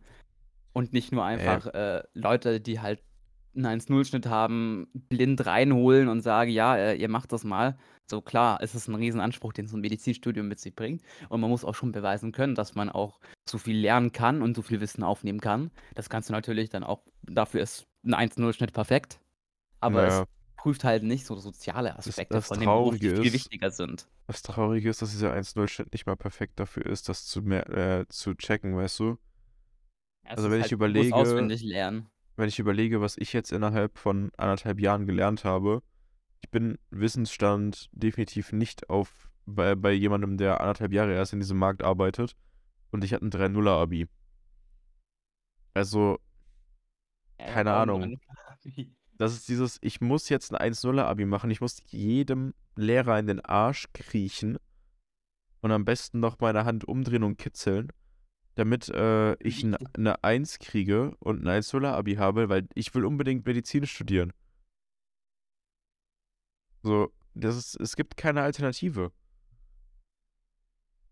[0.71, 3.01] Und nicht nur einfach äh, Leute, die halt
[3.56, 7.78] einen 1-0-Schnitt haben, blind reinholen und sagen, ja, äh, ihr macht das mal.
[8.08, 11.01] So klar, es ist ein Riesenanspruch, den so ein Medizinstudium mit sich bringt.
[11.30, 14.56] Und man muss auch schon beweisen können, dass man auch so viel lernen kann und
[14.56, 15.72] so viel Wissen aufnehmen kann.
[15.95, 19.20] Das kannst du natürlich dann auch, dafür ist ein 1-0-Schnitt perfekt.
[19.80, 20.22] Aber Naja.
[20.24, 20.28] es
[20.58, 24.08] prüft halt nicht so soziale Aspekte das von dem Beruf, die viel ist- wichtiger sind.
[24.28, 28.06] Das Traurige ist, dass dieser 1-0-Schnitt nicht mal perfekt dafür ist, das zu, mer äh,
[28.10, 29.18] zu checken, weißt du?
[30.24, 32.08] Es Also wenn ich halt, du überlege- musst auswendig lernen.
[32.36, 35.81] Wenn ich überlege, was ich jetzt innerhalb von anderthalb Jahren gelernt habe,
[36.41, 41.57] ich bin Wissensstand definitiv nicht auf bei, bei jemandem, der anderthalb Jahre erst in diesem
[41.57, 42.36] Markt arbeitet
[42.91, 44.07] und ich hatte ein 3-0er-Abi.
[45.73, 46.19] Also,
[47.39, 48.19] Ja, Keine warum Ahnung.
[49.17, 53.39] das ist dieses, ich muss jetzt ein 1-0er-Abi machen, ich muss jedem Lehrer in den
[53.41, 54.57] Arsch kriechen
[55.61, 57.91] und am besten noch meine Hand umdrehen und kitzeln,
[58.56, 63.86] damit äh, ich eine 1 kriege und ein 1-0er-Abi habe, weil ich will unbedingt Medizin
[63.86, 64.34] studieren.
[66.84, 69.12] So, das ist, es gibt keine Alternative.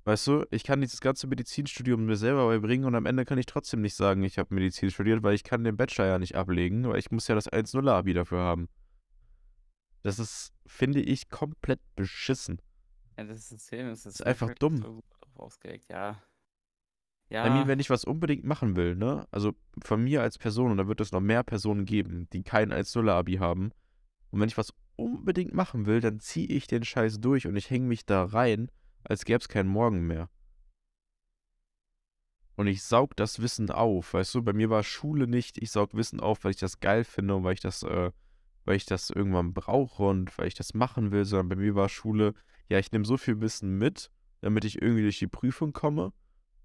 [0.06, 3.46] Weißt du, ich kann dieses ganze Medizinstudium mir selber beibringen und am Ende kann ich
[3.46, 6.88] trotzdem nicht sagen, ich habe Medizin studiert, weil ich kann den Bachelor ja nicht ablegen,
[6.90, 8.68] weil ich muss ja das 1-0er-Abi dafür haben.
[10.02, 12.62] Das ist, finde ich komplett beschissen.
[13.18, 14.78] Ja, das System ist Das ist einfach dumm.
[14.78, 15.04] so
[15.36, 16.22] ausgelegt, ja.
[17.34, 19.28] I mean, Ja, wenn ich was unbedingt machen will, ne?
[19.32, 22.72] Also von mir als Person, und da wird es noch mehr Personen geben, die kein
[22.72, 23.72] 1-0-Abi haben.
[24.30, 27.72] Und wenn ich was unbedingt machen will, dann ziehe ich den Scheiß durch und ich
[27.72, 28.70] hänge mich da rein,
[29.04, 30.30] als gäbe es keinen Morgen mehr.
[32.56, 34.44] Und ich saug das Wissen auf, weißt du?
[34.44, 37.44] Bei mir war Schule nicht, ich saug Wissen auf, weil ich das geil finde und
[37.44, 38.12] weil ich das, äh,
[38.66, 41.90] weil ich das irgendwann brauche und weil ich das machen will, sondern bei mir war
[41.90, 42.36] Schule,
[42.70, 44.12] ja, ich nehme so viel Wissen mit,
[44.42, 46.14] damit ich irgendwie durch die Prüfung komme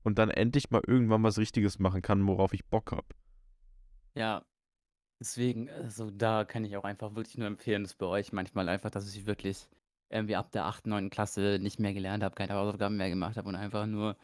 [0.03, 3.07] und dann endlich mal irgendwann was Richtiges machen kann, worauf ich Bock habe.
[4.15, 4.45] ja.
[5.21, 8.91] Deswegen, also da kann ich auch einfach wirklich nur empfehlen, das bei euch manchmal einfach,
[8.91, 9.69] dass ich wirklich
[10.11, 11.11] irgendwie ab der 8., 9.
[11.11, 14.17] Klasse nicht mehr gelernt habe, keine Hausaufgaben mehr gemacht habe und einfach nur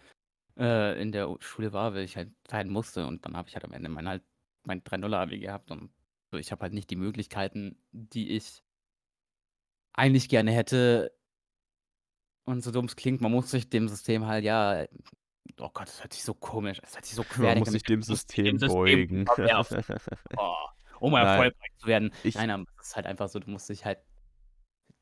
[0.58, 3.06] äh, in der Schule war, weil ich halt sein musste.
[3.06, 4.24] Und dann habe ich halt am Ende mein halt
[4.64, 5.90] mein 3-0-Abi gehabt und
[6.32, 8.62] so, ich habe halt nicht die Möglichkeiten, die ich
[9.94, 11.12] eigentlich gerne hätte.
[12.44, 14.86] Und so dumm es klingt, man muss sich dem System halt, ja,
[15.60, 17.82] oh Gott, das hört sich so komisch, das hört sich so Man querdenker muss sich
[17.82, 19.18] dem man System dem System beugen.
[19.28, 19.84] unterwerfen.
[20.36, 20.54] Oh,
[21.00, 22.12] um erfolgreich zu werden.
[22.22, 23.98] ich, Nein, aber es ist halt einfach so, du musst dich halt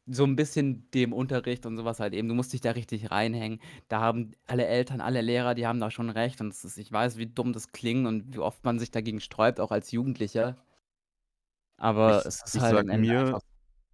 [0.07, 3.61] so ein bisschen dem Unterricht und sowas halt eben du musst dich da richtig reinhängen.
[3.89, 6.91] Da haben alle Eltern, alle Lehrer, die haben da schon recht und es ist ich
[6.91, 10.57] weiß, wie dumm das klingt und wie oft man sich dagegen sträubt, auch als Jugendlicher.
[11.77, 13.41] Aber ich, es ist ich halt sag mir,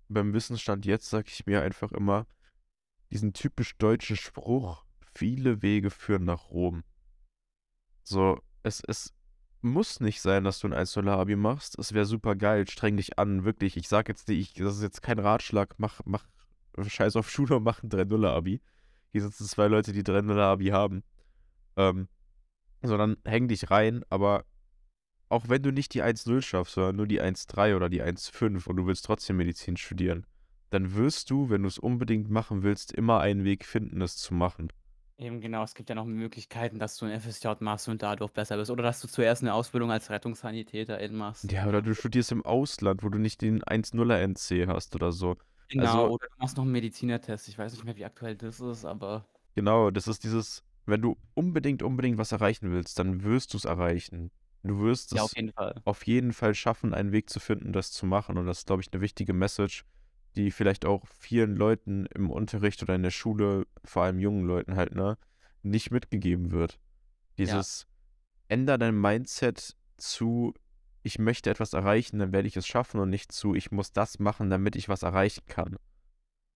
[0.08, 2.26] beim Wissensstand jetzt sag ich mir einfach immer,
[3.10, 4.84] diesen typisch deutschen Spruch,
[5.18, 6.84] viele Wege führen nach Rom.
[8.04, 9.12] So, es, es
[9.60, 11.76] muss nicht sein, dass du ein 1-0-Abi machst.
[11.78, 13.76] Es wäre super geil, streng dich an, wirklich.
[13.76, 16.24] Ich sag jetzt nicht, ich, das ist jetzt kein Ratschlag, mach, mach
[16.80, 18.60] Scheiß auf Schule und mach ein 3-0-Abi.
[19.10, 21.02] Hier sitzen zwei Leute, die 3-0-Abi haben.
[21.76, 22.08] Ähm,
[22.82, 24.44] sondern häng dich rein, aber
[25.28, 28.76] auch wenn du nicht die 1-0 schaffst, sondern nur die 1-3 oder die 1-5 und
[28.76, 30.26] du willst trotzdem Medizin studieren,
[30.70, 34.32] dann wirst du, wenn du es unbedingt machen willst, immer einen Weg finden, es zu
[34.32, 34.68] machen.
[35.20, 38.56] Eben genau, es gibt ja noch Möglichkeiten, dass du 'n FSJ machst und dadurch besser
[38.56, 41.50] bist oder dass du zuerst 'ne Ausbildung als Rettungssanitäterin machst.
[41.50, 45.36] Ja, oder du studierst im Ausland, wo du nicht den 1-0er NC hast oder so.
[45.70, 47.46] Genau, Also, oder du machst noch 'n Medizinertest.
[47.48, 51.16] Ich weiß nicht mehr, wie aktuell das ist, aber genau, das ist dieses, wenn du
[51.34, 54.30] unbedingt, unbedingt was erreichen willst, dann wirst du es erreichen.
[54.62, 55.82] Du wirst ja, auf es jeden Fall.
[55.84, 58.36] auf jeden Fall schaffen, einen Weg zu finden, das zu machen.
[58.38, 59.84] Und das ist, glaube ich, eine wichtige Message,
[60.36, 64.76] die vielleicht auch vielen Leuten im Unterricht oder in der Schule, vor allem jungen Leuten
[64.76, 65.18] halt, ne,
[65.62, 66.78] nicht mitgegeben wird.
[67.44, 67.64] Ja.
[67.64, 67.86] Dieses
[68.48, 70.54] änder dein Mindset zu,
[71.02, 74.18] ich möchte etwas erreichen, dann werde ich es schaffen und nicht zu, ich muss das
[74.20, 75.78] machen, damit ich was erreichen kann.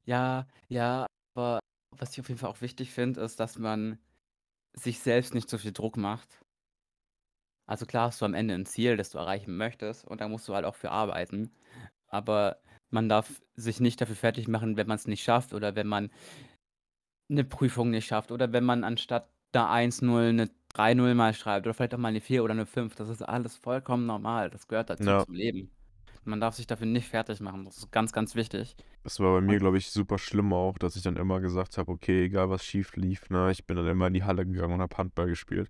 [0.04, 1.60] Ja, ja, aber
[1.90, 3.98] was ich auf jeden Fall auch wichtig finde, ist, dass man
[4.74, 6.40] sich selbst nicht so viel Druck macht.
[7.68, 10.48] Also klar hast du am Ende 'n Ziel, das du erreichen möchtest und da musst
[10.48, 11.52] du halt auch für arbeiten.
[12.08, 12.60] Aber
[12.92, 16.10] man darf sich nicht dafür fertig machen, wenn man's nicht schafft oder wenn man
[17.30, 21.74] 'ne Prüfung nicht schafft oder wenn man anstatt 'ner 1-0 'ne 3-0 mal schreibt oder
[21.74, 22.94] vielleicht auch mal 'ne 4 oder 'ne 5.
[22.96, 24.50] Das ist alles vollkommen normal.
[24.50, 25.24] Das gehört dazu Ja.
[25.24, 25.70] zum Leben.
[26.24, 27.64] Man darf sich dafür nicht fertig machen.
[27.64, 28.76] Das ist ganz, ganz wichtig.
[29.06, 31.90] Das war bei mir, glaube ich, super schlimm auch, dass ich dann immer gesagt habe,
[31.90, 34.80] okay, egal was schief lief, ne, ich bin dann immer in die Halle gegangen und
[34.80, 35.68] habe Handball gespielt.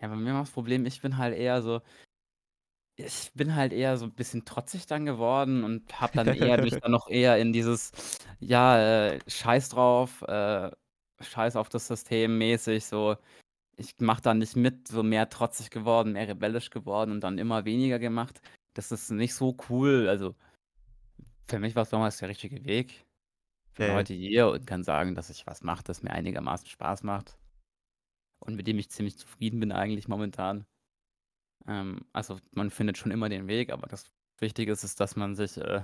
[0.00, 1.80] Ja, bei mir war das Problem, ich bin halt eher so
[2.96, 6.78] ich bin halt eher so 'n bisschen trotzig dann geworden und habe dann eher mich
[6.78, 7.92] dann noch eher in dieses,
[8.40, 10.70] ja, äh, scheiß drauf, äh,
[11.20, 13.16] scheiß auf das System mäßig so.
[13.76, 17.64] Ich mache da nicht mit, so mehr trotzig geworden, mehr rebellisch geworden und dann immer
[17.66, 18.40] weniger gemacht.
[18.74, 20.08] Das ist nicht so cool.
[20.08, 20.36] Also
[21.48, 23.06] für mich war's damals der richtige Weg.
[23.74, 24.06] Ich bin Ja, ja.
[24.06, 27.38] heute hier und kann sagen, dass ich was mache, das mir einigermaßen Spaß macht
[28.42, 30.66] und mit dem ich ziemlich zufrieden bin eigentlich momentan.
[31.68, 35.34] Ähm, also man findet schon immer den Weg, aber das Wichtige ist ist, dass man
[35.34, 35.82] sich, äh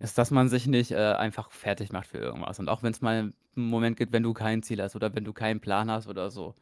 [0.00, 2.58] ist, dass man sich nicht, äh, einfach fertig macht für irgendwas.
[2.58, 5.32] Und auch wenn's mal 'n Moment gibt, wenn du kein Ziel hast oder wenn du
[5.32, 6.54] keinen Plan hast oder so,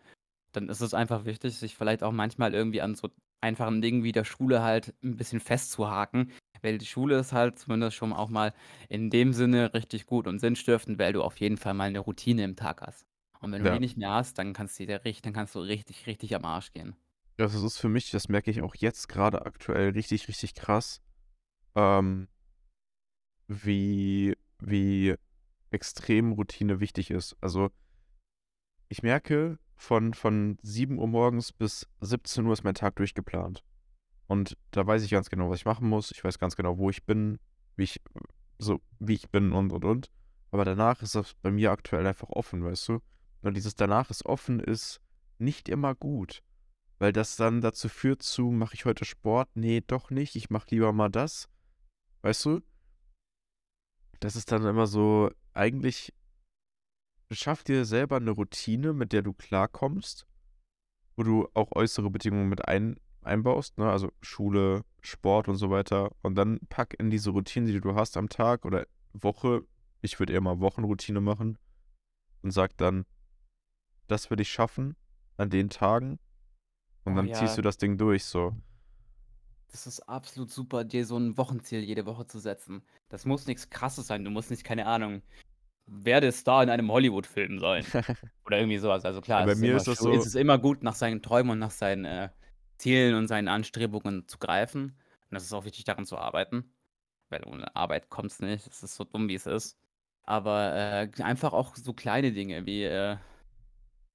[0.53, 3.11] dann ist es einfach wichtig, sich vielleicht auch manchmal irgendwie an so
[3.43, 6.33] einfachen Dingen wie der Schule halt 'n bisschen festzuhaken,
[6.63, 8.55] weil die Schule ist halt zumindest schon auch mal
[8.89, 12.45] in dem Sinne richtig gut und sinnstiftend, weil du auf jeden Fall mal 'ne Routine
[12.45, 13.07] im Tag hast.
[13.41, 13.81] Und wenn du die Ja.
[13.81, 16.97] nicht mehr hast, dann kannst du dir dann kannst du richtig, richtig am Arsch gehen.
[17.41, 21.01] Das ist für mich, das merke ich auch jetzt grade aktuell richtig, richtig krass,
[21.75, 22.29] ähm
[23.49, 25.15] wie wie
[25.71, 27.39] extrem Routine wichtig ist.
[27.41, 27.71] Also
[28.91, 33.65] ich merke, von von 7:00 morgens bis 17:00 ist mein Tag durchgeplant.
[34.27, 36.11] Und da weiß ich ganz genau, was ich machen muss.
[36.11, 37.39] Ich weiß ganz genau, wo ich bin,
[37.77, 38.03] wie ich
[38.59, 40.11] so wie ich bin und, und, und.
[40.51, 42.99] Aber danach ist das bei mir aktuell einfach offen, weißt du?
[43.41, 45.01] Und dieses danach ist offen ist
[45.39, 46.43] nicht immer gut,
[47.01, 49.49] weil das dann dazu führt zu: „Mache ich heute Sport?
[49.57, 50.37] Ne, doch nicht.
[50.37, 51.49] Ich mache lieber mal das.“
[52.23, 52.61] Weißt du?
[54.21, 56.13] das ist dann immer so, eigentlich
[57.31, 60.27] schaff dir selber eine Routine, mit der du klarkommst,
[61.17, 63.91] wo du auch äußere Bedingungen mit ein einbaust, ne?
[63.91, 66.11] Also Schule, Sport und so weiter.
[66.23, 69.65] Und dann pack in diese Routinen, die du hast am Tag oder Woche,
[70.03, 71.59] ich würde eher mal Wochenroutine machen
[72.43, 73.05] und sag dann,
[74.07, 74.97] das will ich schaffen
[75.37, 76.19] an den Tagen.
[77.05, 78.55] Und Oh dann ziehst ja, du das Ding durch, so.
[79.71, 82.83] das ist absolut super, dir so ein Wochenziel jede Woche zu setzen.
[83.09, 84.25] Das muss nichts Krasses sein.
[84.25, 85.23] Du musst nicht, keine Ahnung,
[85.87, 87.85] werde Star in einem Hollywood-Film sein.
[88.47, 89.05] Oder irgendwie sowas.
[89.05, 91.23] Also klar, bei es ist mir immer ist das so, ist immer gut, nach seinen
[91.23, 92.29] Träumen und nach seinen äh,
[92.79, 94.97] Zielen und seinen Anstrebungen zu greifen.
[95.31, 96.73] Und es ist auch wichtig, daran zu arbeiten.
[97.29, 98.67] Weil ohne Arbeit kommt es nicht.
[98.67, 99.79] Es ist so dumm, wie es ist.
[100.25, 103.17] Aber äh, einfach auch so kleine Dinge wie, äh,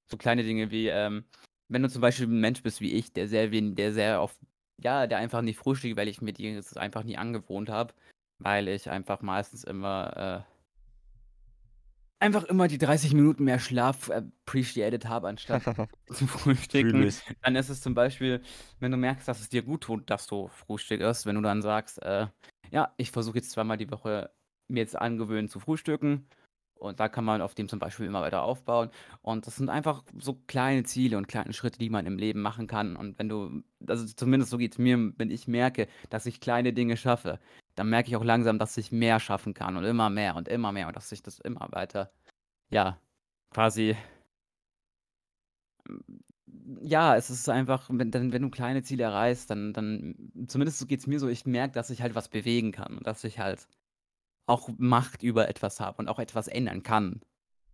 [0.08, 1.26] so kleine Dinge wie, ähm,
[1.70, 4.39] wenn du zum Beispiel ein Mensch bist wie ich, der sehr wen der sehr oft
[4.82, 7.93] ja, der einfach nicht frühstückt, weil ich mir das einfach nie angewohnt habe,
[8.39, 10.55] weil ich einfach meistens immer, äh
[12.20, 15.63] einfach immer die 30 Minuten mehr Schlaf appreciated habe, anstatt
[16.11, 17.07] zu frühstücken.
[17.41, 18.41] Dann ist es zum Beispiel,
[18.80, 22.01] wenn du merkst, dass es dir gut tut, dass du frühstückst, wenn du dann sagst,
[22.03, 22.28] äh:
[22.72, 24.32] „Ja, ich versuche jetzt zweimal die Woche
[24.68, 26.28] mir jetzt angewöhnen zu frühstücken.“
[26.86, 28.90] Und da kann man auf dem zum Beispiel immer weiter aufbauen.
[29.22, 32.68] Und das sind einfach so kleine Ziele und kleine Schritte, die man im Leben machen
[32.68, 32.96] kann.
[32.96, 36.98] Und wenn du also zumindest so geht's mir, wenn ich merke, dass ich kleine Dinge
[36.98, 37.40] schaffe,
[37.76, 40.72] dann merke ich auch langsam, dass ich mehr schaffen kann und immer mehr und immer
[40.72, 42.12] mehr und dass sich das immer weiter,
[42.70, 43.00] ja,
[43.52, 43.98] quasi
[45.88, 46.20] hm,
[46.82, 50.16] ja, es ist einfach, wenn wenn du kleine Ziele erreichst, dann dann
[50.48, 53.24] zumindest so geht's mir so, ich merke, dass ich halt was bewegen kann und dass
[53.24, 53.68] ich halt
[54.48, 57.22] auch Macht über etwas habe und auch etwas ändern kann.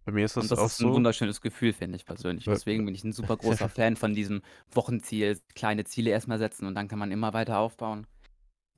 [0.07, 0.95] Bei mir ist Und das das auch ist 'n so.
[0.95, 2.47] wunderschönes Gefühl, finde ich persönlich.
[2.47, 4.41] Weil Deswegen bin ich 'n super großer Fan von diesem
[4.71, 8.07] Wochenziel, kleine Ziele erst mal setzen und dann kann man immer weiter aufbauen.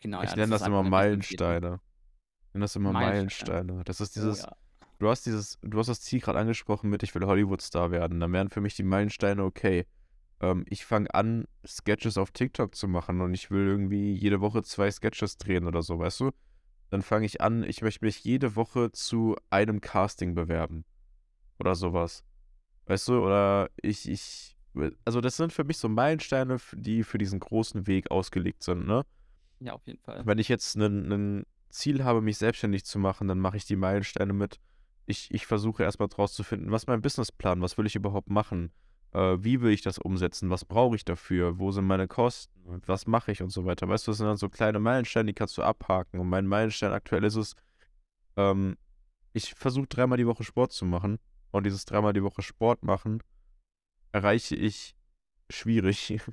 [0.02, 0.84] Genau, Ich ja, nenne das das immer 'ne.
[0.84, 1.82] Meilensteine.
[2.50, 2.94] Ich nenne das immer Meilensteine.
[2.94, 3.84] Meilensteine.
[3.86, 4.56] Das ist Oh dieses ja.
[5.00, 8.34] du hast dieses du hast das Ziel grad angesprochen mit: „Ich will Hollywood-Star werden.“ Dann
[8.34, 9.86] wären für mich die Meilensteine, okay,
[10.41, 14.64] ähm, ich fange an, Sketches auf TikTok zu machen und ich will irgendwie jede Woche
[14.64, 16.32] 2 Sketches drehen oder so, weißt du?
[16.94, 20.86] Dann fange ich an, ich möchte mich jede Woche zu einem Casting bewerben
[21.60, 22.24] oder so was.
[22.86, 23.26] Weißt du?
[23.26, 24.56] Oder ich ich
[25.04, 29.06] also, das sind für mich so Meilensteine, die für diesen großen Weg ausgelegt sind, ne?
[29.60, 30.24] Ja, auf jeden Fall.
[30.24, 34.34] Wenn ich jetzt 'nen Ziel habe, mich selbstständig zu machen, dann mache ich die Meilensteine
[34.34, 34.60] mit
[35.08, 37.60] ich ich versuche erst mal rauszufinden, was ist mein Businessplan?
[37.64, 38.72] Was will ich überhaupt machen?
[39.14, 40.49] Äh, wie will ich das umsetzen?
[40.49, 41.59] Was brauche ich dafür?
[41.59, 42.82] Wo sind meine Kosten?
[42.86, 43.88] Was mache ich und so weiter?
[43.88, 46.20] Weißt du, das sind dann so kleine Meilensteine, die kannst du abhaken.
[46.20, 47.55] Und mein Meilenstein aktuell ist es,
[48.38, 48.78] ähm,
[49.34, 51.20] ich versuche dreimal die Woche Sport zu machen.
[51.51, 53.22] Und dieses dreimal die Woche Sport machen
[54.11, 54.95] erreiche ich
[55.49, 56.18] schwierig.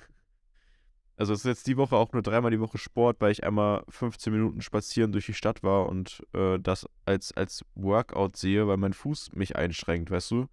[1.16, 3.84] Also, es ist jetzt die Woche auch nur dreimal die Woche Sport, weil ich einmal
[3.90, 8.78] 15 Minuten spazieren durch die Stadt war und, äh, das als als Workout sehe, weil
[8.78, 10.48] mein Fuß mich einschränkt, weißt du?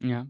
[0.00, 0.26] Ja.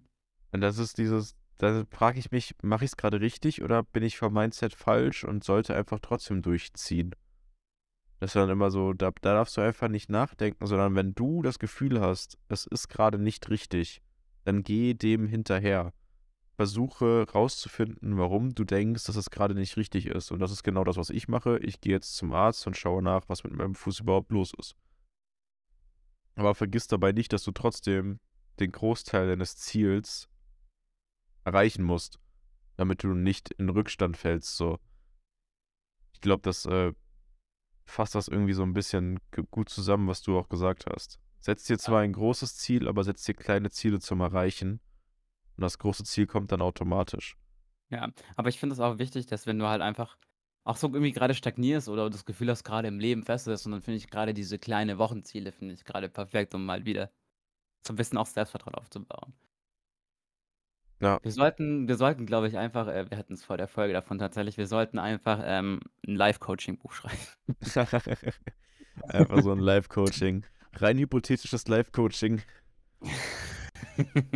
[0.52, 4.18] Und das ist dieses da frage ich mich, mache ich's grade richtig oder bin ich
[4.18, 7.14] vom Mindset falsch und sollte einfach trotzdem durchziehen?
[8.18, 11.40] Das ist dann immer so, da da darfst du einfach nicht nachdenken, sondern wenn du
[11.40, 14.02] das Gefühl hast, es ist grade nicht richtig,
[14.44, 15.92] dann geh dem hinterher.
[16.56, 20.32] Versuche rauszufinden, warum du denkst, dass es grade nicht richtig ist.
[20.32, 21.58] Und das ist genau das, was ich mache.
[21.60, 24.74] Ich gehe jetzt zum Arzt und schaue nach, was mit meinem Fuß überhaupt los ist.
[26.34, 28.18] Aber vergiss dabei nicht, dass du trotzdem
[28.58, 30.28] den Großteil deines Ziels
[31.44, 32.18] erreichen musst,
[32.76, 34.78] damit du nicht in Rückstand fällst, so.
[36.14, 36.92] Ich glaube, das, äh,
[37.86, 39.20] fasst das irgendwie so 'n bisschen
[39.50, 41.20] gut zusammen, was du auch gesagt hast.
[41.40, 44.80] Setz dir zwar ein großes Ziel, aber setz dir kleine Ziele zum Erreichen.
[45.56, 47.36] Und das große Ziel kommt dann automatisch.
[47.90, 50.16] Ja, aber ich finde es auch wichtig, dass wenn du halt einfach
[50.64, 53.72] auch so irgendwie grade stagnierst oder das Gefühl hast, grade im Leben fest ist und
[53.72, 57.12] dann finde ich grade diese kleine Wochenziele finde ich grade perfekt, um mal wieder
[57.86, 59.34] so 'n bisschen auch Selbstvertrauen aufzubauen.
[61.02, 61.18] Ja.
[61.24, 64.56] Wir sollten wir sollten, glaube ich, einfach äh, wir hatten's vor der Folge davon tatsächlich,
[64.56, 67.16] wir sollten einfach, ähm, 'n Life-Coaching-Buch schreiben.
[69.08, 70.44] Einfach so 'n Life-Coaching.
[70.74, 72.42] Rein hypothetisches Life-Coaching.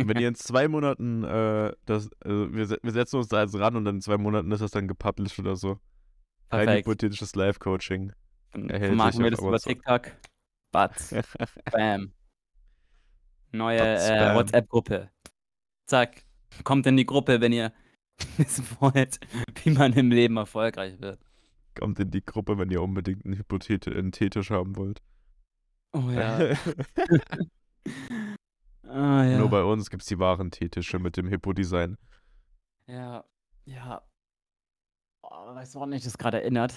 [0.01, 3.55] Wenn ihr in 2 Monaten, äh, das also, wir se wir setzen uns da jetzt
[3.59, 5.79] ran und in 2 Monaten ist das dann gepublished oder so.
[6.53, 6.73] Rein Perfekt.
[6.73, 8.13] hypothetisches Life-Coaching.
[8.53, 9.61] Dann Erhältlich vermarkten wir auf das über Amazon.
[9.61, 10.11] TikTok.
[10.71, 11.17] Batz.
[11.71, 12.13] Bam.
[13.53, 13.79] Neue,
[14.29, 14.33] äh, bam.
[14.33, 15.09] WhatsApp-Gruppe.
[15.87, 16.26] Zack.
[16.63, 17.73] Kommt in die Gruppe, wenn ihr
[18.37, 19.19] wissen wollt,
[19.63, 21.19] wie man im Leben erfolgreich wird.
[21.75, 25.01] Kommt in die Gruppe, wenn ihr unbedingt 'n Hypothete 'n Teetisch haben wollt.
[25.93, 26.55] Oh ja.
[28.89, 29.45] Ah, Nur ja.
[29.47, 31.97] bei uns gibt's die wahren Teetische mit dem Hippo-Design.
[32.87, 33.25] Ja,
[33.65, 34.01] ja.
[35.23, 36.73] Oh, weißt du, woran mich das grade erinnert?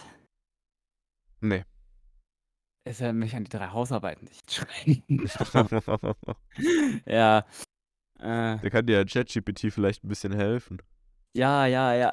[1.41, 1.65] Ne.
[2.85, 5.23] Er soll mich an die 3 Hausarbeiten nicht schreiben.
[7.07, 7.47] Ja,
[8.21, 8.59] äh.
[8.63, 10.81] Da kann dir ja ChatGPT vielleicht 'n bisschen helfen.
[11.35, 12.11] Ja, ja, ja.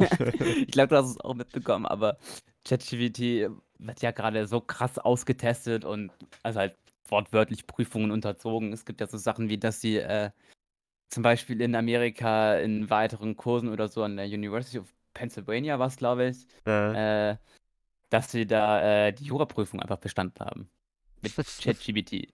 [0.66, 2.18] Ich glaube, du hast es auch mitbekommen, aber
[2.64, 6.10] ChatGPT wird ja grade so krass ausgetestet und
[6.42, 6.76] also, halt
[7.08, 8.72] wortwörtlich Prüfungen unterzogen.
[8.72, 10.30] Es gibt ja so Sachen wie, dass sie, äh,
[11.10, 15.96] zum Beispiel in Amerika in weiteren Kursen oder so an der University of Pennsylvania war's,
[15.96, 17.32] glaube ich, Ja.
[17.32, 17.38] äh,
[18.10, 20.70] dass sie da, äh, die Juraprüfung einfach bestanden haben
[21.22, 21.32] mit
[21.62, 22.32] ChatGPT.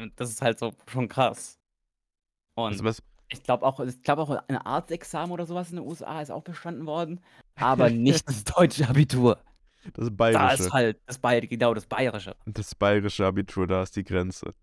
[0.00, 1.58] Und das ist halt so schon krass.
[2.58, 5.86] Und was ich glaube auch ich glaube auch ein Arztexamen oder so was in den
[5.86, 7.20] USA ist auch bestanden worden,
[7.58, 9.42] aber nicht das deutsche Abitur.
[9.94, 10.72] Das Da ist Bayerische.
[10.72, 12.36] halt das Bay genau, das Bayerische.
[12.46, 14.54] Das bayerische Abitur, da ist die Grenze.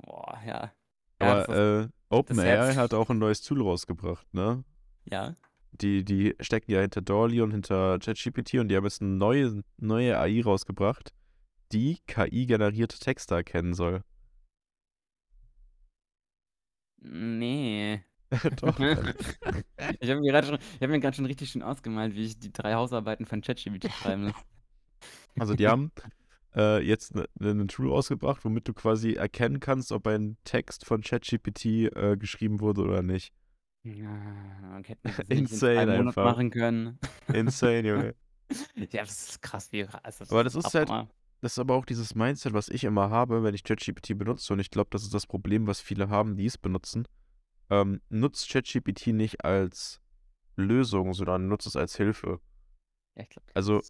[0.00, 0.72] Boah, ja.
[1.20, 4.64] Ja, Aber, äh, OpenAI hat auch 'n neues Tool rausgebracht, ne?
[5.10, 5.36] Ja.
[5.80, 9.62] Die die stecken ja hinter DALL-E und hinter ChatGPT und die haben jetzt 'n neue
[9.78, 11.12] neue AI rausgebracht,
[11.72, 14.02] die KI-generierte Texte erkennen soll.
[17.04, 18.04] Ne.
[18.56, 18.78] Doch.
[20.00, 22.38] Ich habe mir grad schon ich habe mir grad schon richtig schön ausgemalt, wie ich
[22.38, 24.36] die 3 Hausarbeiten von ChatGPT schreiben muss.
[25.38, 25.92] Also, die haben,
[26.56, 31.02] äh, jetzt 'ne 'nen Tool rausgebracht, womit du quasi erkennen kannst, ob ein Text von
[31.02, 33.32] ChatGPT, äh, geschrieben wurde oder nicht.
[33.84, 34.80] Ja,
[35.38, 36.22] das in 2 Insane Monaten einfach.
[36.22, 36.98] machen können.
[37.32, 38.16] Insane, Junge.
[38.92, 41.08] Ja, das ist krass, wie also, Aber das das ist ist halt Abnormal.
[41.42, 44.60] Das ist aber auch dieses Mindset, was ich immer habe, wenn ich ChatGPT benutze und
[44.60, 47.06] ich glaube, das ist das Problem, was viele haben, die es benutzen.
[47.70, 50.00] Ähm, nutzt ChatGPT nicht als
[50.56, 52.40] Lösung, sondern nutzt es als Hilfe.
[53.16, 53.80] Ja, das Also,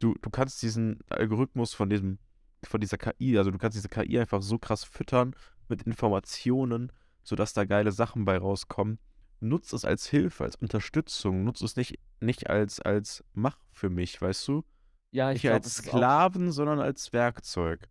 [0.00, 2.18] du du kannst diesen Algorithmus von diesem
[2.64, 5.34] von dieser KI also, du kannst diese KI einfach so krass füttern
[5.68, 6.92] mit Informationen,
[7.24, 8.98] sodass da geile Sachen bei rauskommen.
[9.40, 11.44] Nutz es als Hilfe, als Unterstützung.
[11.44, 14.64] Nutz es nicht nicht als als „Mach für mich“, weißt du?
[15.10, 17.88] Ja, ich Nicht glaube, als es ist auch Sklaven, sondern als Werkzeug.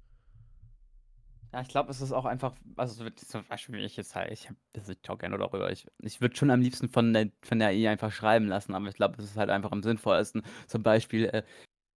[1.53, 4.32] Ja, ich glaube, es ist auch einfach also, so zum Beispiel, wenn ich jetzt halt
[4.32, 5.72] ich habe also, ich talk gerne darüber.
[5.72, 8.88] Ich ich würde schon am liebsten von der von der AI einfach schreiben lassen, aber
[8.89, 11.43] ich glaube, es ist halt einfach am sinnvollsten, zum Beispiel, äh,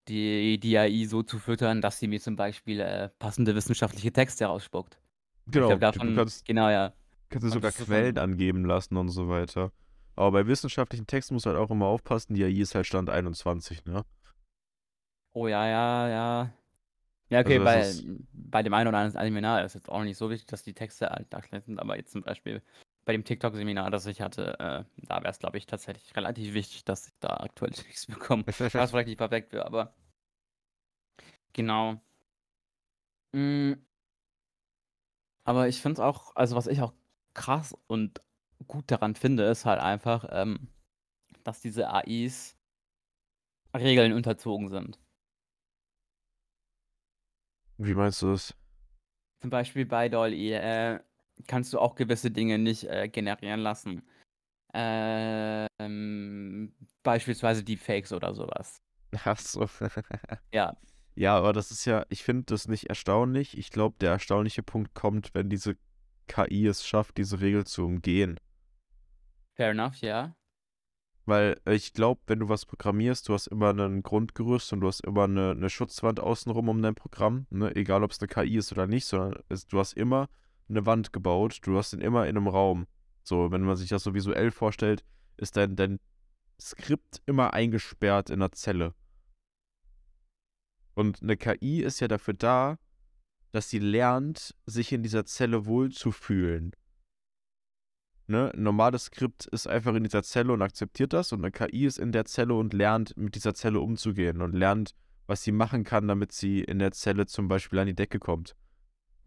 [0.08, 4.46] die die AI so zu füttern, dass sie mir zum Beispiel, äh, passende wissenschaftliche Texte
[4.46, 5.00] rausspuckt.
[5.48, 6.94] Genau, glaube, du du davon kannst genau, ja.
[7.30, 9.72] kannst dir Und sogar Quellen dann angeben lassen und so weiter.
[10.16, 13.10] Aber bei wissenschaftlichen Texten musst du halt auch immer aufpassen, die AI ist halt Stand
[13.10, 14.04] 21, ne?
[15.34, 16.52] Oh ja, ja, ja.
[17.30, 20.18] Ja, okay, Also, bei ist bei dem einen oder anderen Seminar ist jetzt auch nicht
[20.18, 22.62] so wichtig, dass die Texte halt aktuell sind, aber jetzt zum Beispiel
[23.06, 26.84] bei dem TikTok-Seminar, das ich hatte, äh, da wäre es, glaube ich, tatsächlich relativ wichtig,
[26.86, 28.44] dass ich da aktuelle Texte bekomme.
[28.48, 29.94] Was vielleicht nicht perfekt wäre, aber
[31.54, 32.02] genau.
[33.34, 33.82] Hm
[35.44, 36.94] aber ich finde es auch also, was ich auch
[37.34, 38.22] krass und
[38.68, 40.68] gut daran finde, ist halt einfach, ähm,
[41.44, 42.58] dass diese AIs
[43.76, 45.00] Regeln unterzogen sind.
[47.78, 48.56] Wie meinst du das?
[49.42, 51.00] Zum Beispiel bei DALL-E, äh,
[51.48, 54.04] kannst du auch gewisse Dinge nicht, äh, generieren lassen.
[54.74, 55.68] Ähm,
[57.04, 58.82] beispielsweise Deepfakes oder so was.
[59.26, 59.68] Ach so.
[60.54, 60.78] Ja.
[61.16, 63.58] Ja, aber das ist ja ich finde das nicht erstaunlich.
[63.58, 65.76] Ich glaube, der erstaunliche Punkt kommt, wenn diese
[66.28, 68.40] KI es schafft, diese Regel zu umgehen.
[69.56, 70.34] Fair enough, ja.
[71.28, 75.02] Weil ich glaube, wenn du was programmierst, du hast immer 'nen Grundgerüst und du hast
[75.02, 77.76] immer 'ne 'ne Schutzwand außenrum um dein Programm, ne?
[77.76, 80.30] Egal, ob's 'ne KI ist oder nicht, sondern es du hast immer
[80.68, 81.60] 'ne Wand gebaut.
[81.64, 82.88] Du hast ihn immer in 'nem Raum.
[83.24, 85.04] So, wenn man sich das so visuell vorstellt,
[85.38, 86.00] ist dein dein
[86.62, 88.94] Skript immer eingesperrt in 'ner Zelle.
[90.98, 92.78] Und 'ne KI ist ja dafür da,
[93.52, 96.74] dass sie lernt, sich in dieser Zelle wohlzufühlen.
[98.28, 98.52] Ne?
[98.54, 102.00] 'N normales Skript ist einfach in dieser Zelle und akzeptiert das und 'ne KI ist
[102.00, 104.96] in der Zelle und lernt, mit dieser Zelle umzugehen und lernt,
[105.28, 108.56] was sie machen kann, damit sie in der Zelle zum Beispiel an die Decke kommt.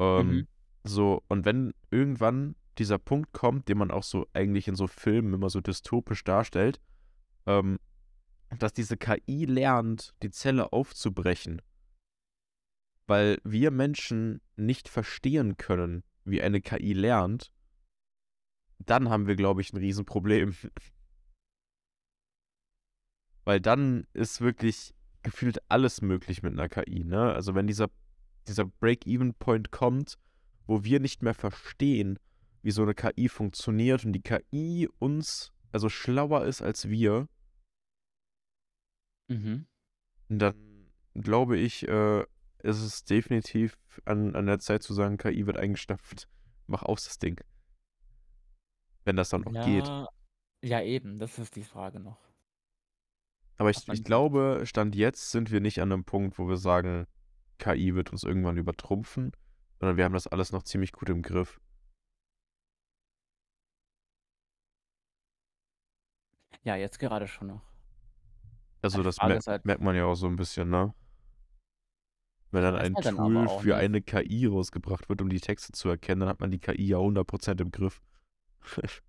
[0.01, 0.49] Ähm, Mhm.
[0.85, 5.35] so, und wenn irgendwann dieser Punkt kommt, den man auch so eigentlich in so Filmen
[5.35, 6.81] immer so dystopisch darstellt,
[7.47, 7.79] ähm,
[8.59, 11.63] dass diese KI lernt, die Zelle aufzubrechen
[13.09, 17.51] weil wir Menschen nicht verstehen können, wie eine KI lernt
[18.79, 20.55] dann haben wir, glaube ich, 'n Riesenproblem.
[23.47, 27.33] Weil dann ist wirklich gefühlt alles möglich mit 'ner KI, ne?
[27.33, 27.91] Also, wenn dieser
[28.49, 30.17] dieser Break-even-Point kommt,
[30.67, 32.19] wo wir nicht mehr verstehen,
[32.63, 37.27] wie so 'ne KI funktioniert und die KI uns also, schlauer ist als wir
[39.31, 39.67] Mhm.
[40.29, 40.55] dann
[41.15, 42.23] glaube ich, äh,
[42.63, 46.29] ist es definitiv an an der Zeit zu sagen: „KI wird eingestampft.
[46.67, 47.41] Mach aus das Ding.“
[49.07, 49.93] Wenn das dann auch geht.
[49.93, 50.09] Ja,
[50.65, 52.19] ja eben, das ist die Frage noch.
[53.59, 57.07] Aber ich ich glaube, Stand jetzt sind wir nicht an 'nem Punkt, wo wir sagen
[57.59, 59.33] KI wird uns irgendwann übertrumpfen,
[59.81, 61.61] sondern wir haben das alles noch ziemlich gut im Griff.
[66.65, 67.63] Ja, jetzt gerade schon noch.
[68.83, 70.95] Also das mer halt merkt man ja auch so ein bisschen, ne?
[72.53, 73.77] Wenn dann ein dann aber Tool auch für nicht.
[73.77, 76.99] eine KI rausgebracht wird, um die Texte zu erkennen, dann hat man die KI ja
[76.99, 78.01] 100% im Griff.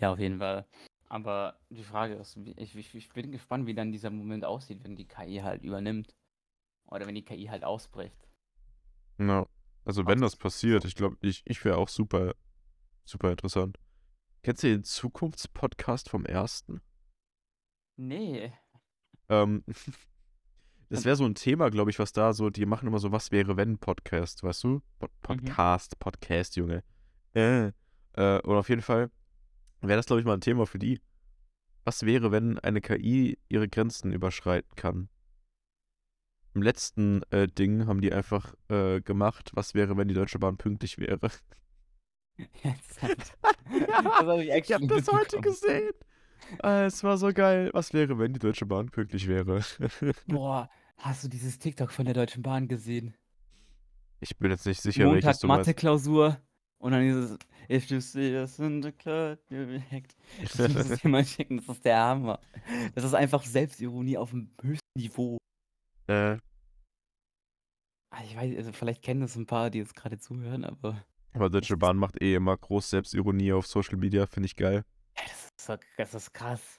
[0.00, 0.66] Ja, auf jeden Fall.
[1.08, 4.96] Aber die Frage ist, ich ich ich bin gespannt, wie dann dieser Moment aussieht, wenn
[4.96, 6.12] die KI halt übernimmt.
[6.90, 8.28] Oder wenn die KI halt ausbricht.
[9.18, 9.46] Ja,
[9.84, 12.34] also wenn das passiert, ich glaube, ich ich wäre auch super
[13.04, 13.78] super interessant.
[14.42, 16.82] Kennst du den Zukunftspodcast vom Ersten?
[17.96, 18.52] Ne.
[19.28, 19.64] Ähm,
[20.90, 23.30] das wäre so ein Thema, glaube ich, was da so die machen immer so „Was
[23.30, 24.82] wäre wenn“ Podcast, weißt du?
[24.98, 25.22] Pod Mhm.
[25.22, 26.82] Podcast, Podcast, Junge.
[27.34, 27.72] Äh.
[28.16, 29.10] Äh, und auf jeden Fall
[29.80, 31.00] wäre das, glaube ich, mal ein Thema für die.
[31.84, 35.08] Was wäre, wenn eine KI ihre Grenzen überschreiten kann?
[36.54, 40.56] Im letzten, äh, Ding haben die einfach, äh, gemacht: „Was wäre, wenn die Deutsche Bahn
[40.56, 41.30] pünktlich wäre?“
[42.62, 43.36] Ernsthaft?
[43.70, 45.92] Ja, Das habe ich ich habe das heute gesehen.
[46.62, 47.70] Ah, es war so geil.
[47.72, 49.62] Was wäre, wenn die Deutsche Bahn pünktlich wäre?
[50.26, 50.68] Boah,
[50.98, 53.16] hast du dieses TikTok von der Deutschen Bahn gesehen?
[54.20, 55.68] Ich bin jetzt nicht sicher, welches Montag du meinst.
[55.68, 56.40] Matheklausur
[56.84, 57.38] und dann dieses
[57.70, 60.14] „If you see us in the cloud, you'll be hacked.“
[60.56, 62.38] Das du dir mal schicken, das ist der Hammer.
[62.94, 65.38] Das ist einfach Selbstironie auf'm höchsten Niveau.
[66.08, 66.36] Äh.
[68.12, 71.50] Ah, ich weiß also vielleicht kennen das 'n paar, die jetzt grade zuhören, aber Aber
[71.50, 74.84] Deutsche Bahn macht eh immer groß Selbstironie auf Social Media, finde ich geil.
[75.16, 76.78] Ja, das ist so das ist krass.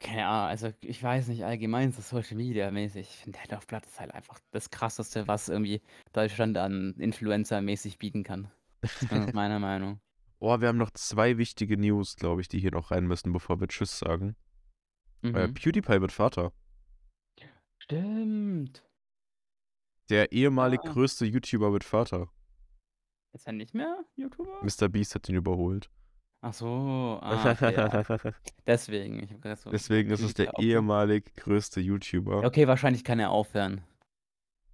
[0.00, 3.66] Keine Ahnung, also ich weiß nicht, allgemein so Social Media mäßig, ich finde Held auf
[3.66, 5.80] Blatt ist halt einfach das Krasseste, was irgendwie
[6.12, 8.50] Deutschland an Influencer-mäßig bieten kann.
[8.82, 10.00] Das ist meine Meinung.
[10.40, 13.60] Oh, wir haben noch 2 wichtige News, glaube ich, die hier noch rein müssen, bevor
[13.60, 14.36] wir tschüss sagen.
[15.22, 15.54] Äh, Mhm.
[15.54, 16.52] PewDiePie wird Vater.
[17.78, 18.84] Stimmt.
[20.10, 20.92] Der ehemalig Ja.
[20.92, 22.30] größte YouTuber wird Vater.
[23.32, 24.62] Ist er nicht mehr YouTuber?
[24.62, 25.90] MrBeast hat ihn überholt.
[26.40, 28.04] Ach so, ah, okay, ja.
[28.66, 30.62] Deswegen, ich habe so Deswegen ist es der aufgemacht.
[30.68, 32.44] ehemalig größte Ja, YouTuber.
[32.44, 33.82] okay, wahrscheinlich kann er aufhören.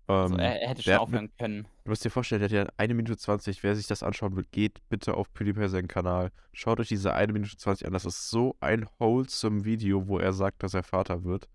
[0.06, 1.68] Also Ähm, er er hätte schon der hat mit aufhören können.
[1.84, 3.62] du musst dir vorstellen, der hat ja 1 Minute 20.
[3.62, 6.30] Wer sich das anschauen will, geht bitte auf PewDiePie seinen Kanal.
[6.52, 7.92] Schaut euch diese 1 Minute 20 an.
[7.94, 11.48] Das ist so ein wholesome Video, wo er sagt, dass er Vater wird.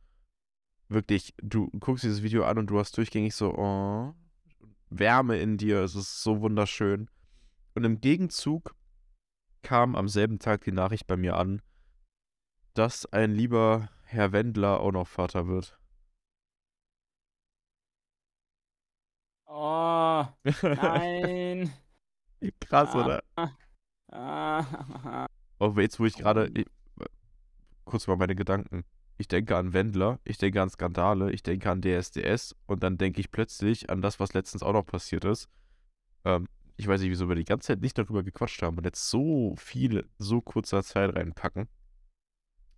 [0.88, 4.14] Wirklich, du guckst dieses Video an und du hast durchgängig so, oh,
[4.89, 5.82] Wärme in dir.
[5.84, 7.10] Es ist so wunderschön.
[7.76, 8.76] Und im Gegenzug
[9.62, 11.62] kam am selben Tag die Nachricht bei mir an,
[12.74, 15.78] dass ein lieber Herr Wendler auch noch Vater wird.
[19.45, 20.26] Oh,
[20.62, 21.74] nein.
[22.62, 23.24] Krass, Ah, oder?
[24.12, 25.28] ah.
[25.62, 26.49] Oh, jetzt, wo ich gerade.
[26.99, 27.03] Oh.
[27.84, 28.86] Kurz mal meine Gedanken.
[29.18, 33.20] Ich denke an Wendler, ich denke an Skandale, ich denke an DSDS und dann denke
[33.20, 35.49] ich plötzlich an das, was letztens auch noch passiert ist.
[36.24, 36.47] Ähm,
[36.80, 39.53] ich weiß nicht, wieso wir die ganze Zeit nicht darüber gequatscht haben und jetzt so
[39.57, 41.67] viel so kurzer Zeit reinpacken.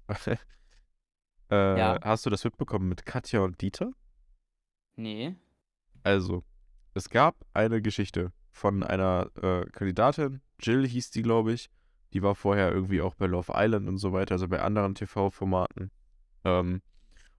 [1.52, 1.99] äh, Ja.
[2.04, 3.91] hast du das mitbekommen mit Katja und Dieter?
[4.95, 5.36] Ne.
[6.02, 6.43] Also,
[6.95, 11.70] es gab eine Geschichte von einer äh, Kandidatin, Jill hieß die, glaube ich.
[12.14, 15.91] Die war vorher irgendwie auch bei Love Island und so weiter, also bei anderen TV-Formaten.
[16.43, 16.82] Ähm,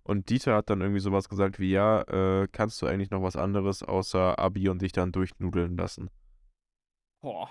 [0.05, 3.35] und Dieter hat dann irgendwie sowas gesagt wie, ja, äh, kannst du eigentlich noch was
[3.35, 6.09] anderes außer Abi und dich dann durchnudeln lassen?
[7.23, 7.49] Boah.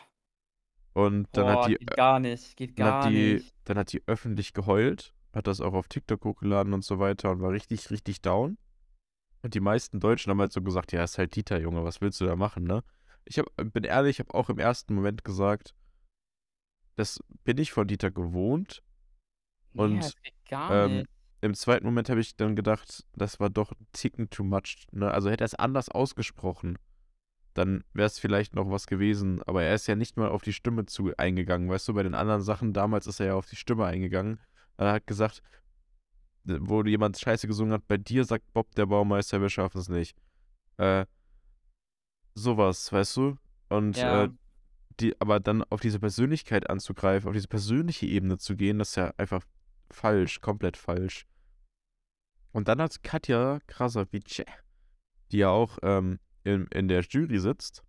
[0.93, 3.55] Und dann hat Boah, die, geht gar nicht, geht dann hat gar die, nicht.
[3.63, 7.41] dann hat die öffentlich geheult, hat das auch auf TikTok hochgeladen und so weiter und
[7.41, 8.57] war richtig, richtig down.
[9.41, 12.19] Und die meisten Deutschen haben halt so gesagt, ja, ist halt Dieter, Junge, was willst
[12.21, 12.83] du da machen, ne?
[13.25, 15.73] Ich hab, bin ehrlich, ich habe auch im ersten Moment gesagt,
[16.95, 18.83] das bin ich von Dieter gewohnt.
[19.73, 20.13] Und
[20.49, 21.05] gar ähm,
[21.39, 24.85] im zweiten Moment habe ich dann gedacht, das war doch ein Ticken too much.
[24.91, 25.09] Ne?
[25.09, 26.77] Also hätte er es anders ausgesprochen,
[27.53, 29.41] dann wäre es vielleicht noch was gewesen.
[29.43, 31.69] Aber er ist ja nicht mal auf die Stimme zu eingegangen.
[31.69, 34.39] Weißt du, bei den anderen Sachen damals ist er ja auf die Stimme eingegangen.
[34.77, 35.41] Er hat gesagt,
[36.43, 40.17] wo jemand Scheiße gesungen hat, bei dir sagt Bob der Baumeister, wir schaffen es nicht.
[40.77, 41.05] Äh,
[42.33, 43.37] sowas, weißt du?
[43.69, 44.23] Und Ja.
[44.23, 44.29] äh,
[44.99, 48.95] die, aber dann auf diese Persönlichkeit anzugreifen, auf diese persönliche Ebene zu gehen, das ist
[48.95, 49.43] ja einfach
[49.89, 51.25] falsch, komplett falsch.
[52.51, 54.43] Und dann hat Katja Krasavice,
[55.31, 57.83] die ja auch ähm, in, in der Jury sitzt,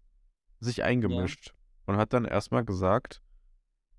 [0.60, 0.86] sich Ja.
[0.86, 1.54] eingemischt
[1.86, 3.22] und hat dann erstmal gesagt,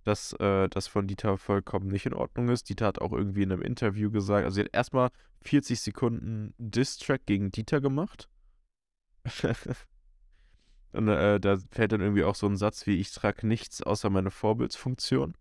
[0.03, 2.69] dass äh, das von Dieter vollkommen nicht in Ordnung ist.
[2.69, 5.09] Dieter hat auch irgendwie in einem Interview gesagt, also sie hat erstmal
[5.43, 8.29] 40 Sekunden Diss-Track gegen Dieter gemacht.
[10.91, 14.09] Und äh, da fällt dann irgendwie auch so ein Satz wie, ich trage nichts außer
[14.09, 15.35] meine Vorbildsfunktion.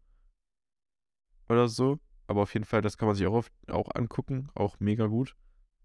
[1.49, 1.99] Oder so.
[2.27, 5.37] aber auf jeden Fall, das kann man sich auch, auf, auch angucken, auch mega gut.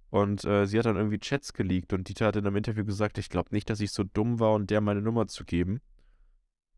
[0.10, 3.18] Und äh, sie hat dann irgendwie Chats geleakt und Dieter hat in einem Interview gesagt,
[3.18, 5.82] ich glaube nicht, dass ich so dumm war und der meine Nummer zu geben,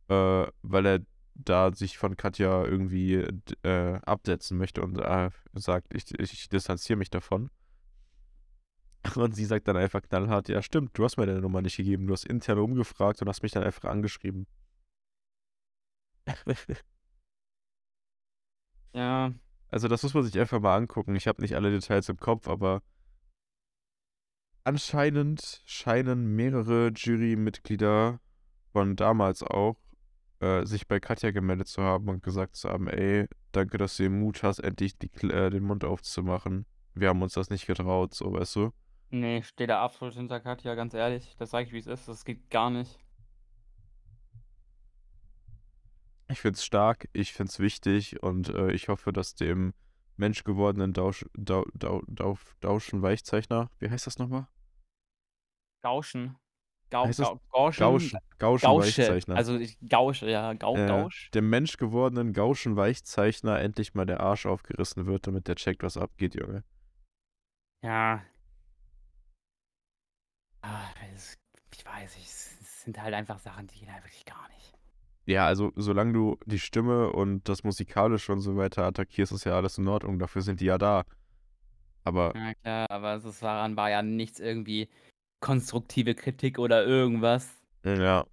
[0.07, 0.99] äh, weil er
[1.35, 3.25] da sich von Katja irgendwie
[3.63, 7.49] äh, absetzen möchte und äh, sagt, ich, ich distanziere mich davon.
[9.15, 12.07] Und sie sagt dann einfach knallhart, ja stimmt, du hast mir deine Nummer nicht gegeben,
[12.07, 14.45] du hast intern umgefragt und hast mich dann einfach angeschrieben.
[18.93, 19.33] Ja.
[19.71, 21.15] Also das muss man sich einfach mal angucken.
[21.15, 22.81] Ich habe nicht alle Details im Kopf, aber
[24.63, 28.19] anscheinend scheinen mehrere Jurymitglieder
[28.71, 29.77] von damals auch
[30.39, 34.03] äh, sich bei Katja gemeldet zu haben und gesagt zu haben, ey, danke, dass du
[34.03, 36.65] den Mut hast, endlich die, äh, den Mund aufzumachen.
[36.93, 38.71] Wir haben uns das nicht getraut, so weißt du.
[39.11, 41.35] Nee, stehe da absolut hinter Katja, ganz ehrlich.
[41.37, 42.07] Das sage ich, wie es ist.
[42.07, 42.99] Das geht gar nicht.
[46.31, 49.73] Ich finde es stark, ich finde es wichtig und äh, ich hoffe, dass dem
[50.19, 54.47] menschgewordenen Dausch, Dau, Dau, Dau, Dauschen Weichzeichner, wie heißt das nochmal?
[55.81, 56.37] Gauschen.
[56.89, 57.79] Gau, Heißt das Gau, Gauschen.
[57.79, 59.01] Gauschen, Gauschen Gausche.
[59.03, 59.35] Weichzeichner.
[59.35, 60.53] Also ich Gausche, ja.
[60.53, 61.29] Gau, äh, Gausch.
[61.31, 66.35] dem menschgewordenen Gauschen Weichzeichner endlich mal der Arsch aufgerissen wird, damit der checkt, was abgeht,
[66.35, 66.63] Junge.
[67.83, 68.23] Ja.
[71.15, 71.37] Es,
[71.73, 74.78] ich weiß nicht, es sind halt einfach Sachen, die gehen halt wirklich gar nicht.
[75.29, 79.55] Ja, also solange du die Stimme und das Musikalische und so weiter attackierst, ist ja
[79.55, 80.17] alles in Ordnung.
[80.17, 81.03] Dafür sind die ja da.
[82.03, 84.89] Aber Ja klar, aber es daran war ja nichts irgendwie
[85.39, 87.47] konstruktive Kritik oder irgendwas.
[87.83, 88.25] ja,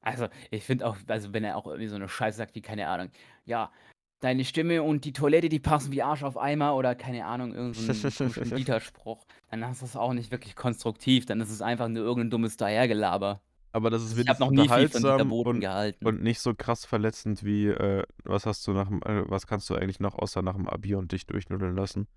[0.00, 2.88] Also, ich finde auch, also wenn er auch irgendwie so eine Scheiße sagt wie, keine
[2.88, 3.10] Ahnung,
[3.44, 3.72] ja,
[4.20, 7.76] deine Stimme und die Toilette, die passen wie Arsch auf Eimer oder keine Ahnung, irgend
[7.76, 11.88] so 'n komischen Widerspruch, dann ist das auch nicht wirklich konstruktiv, dann ist es einfach
[11.88, 13.40] nur irgendein dummes Dahergelaber.
[13.78, 16.04] Aber das ist Ich habe wenigstens noch nie viel von Dieter unterhaltsam und, gehalten.
[16.06, 19.70] und nicht so krass verletzend wie, äh, was hast du nach dem, äh, was kannst
[19.70, 22.08] du eigentlich noch außer nach dem Abi und dich durchnudeln lassen?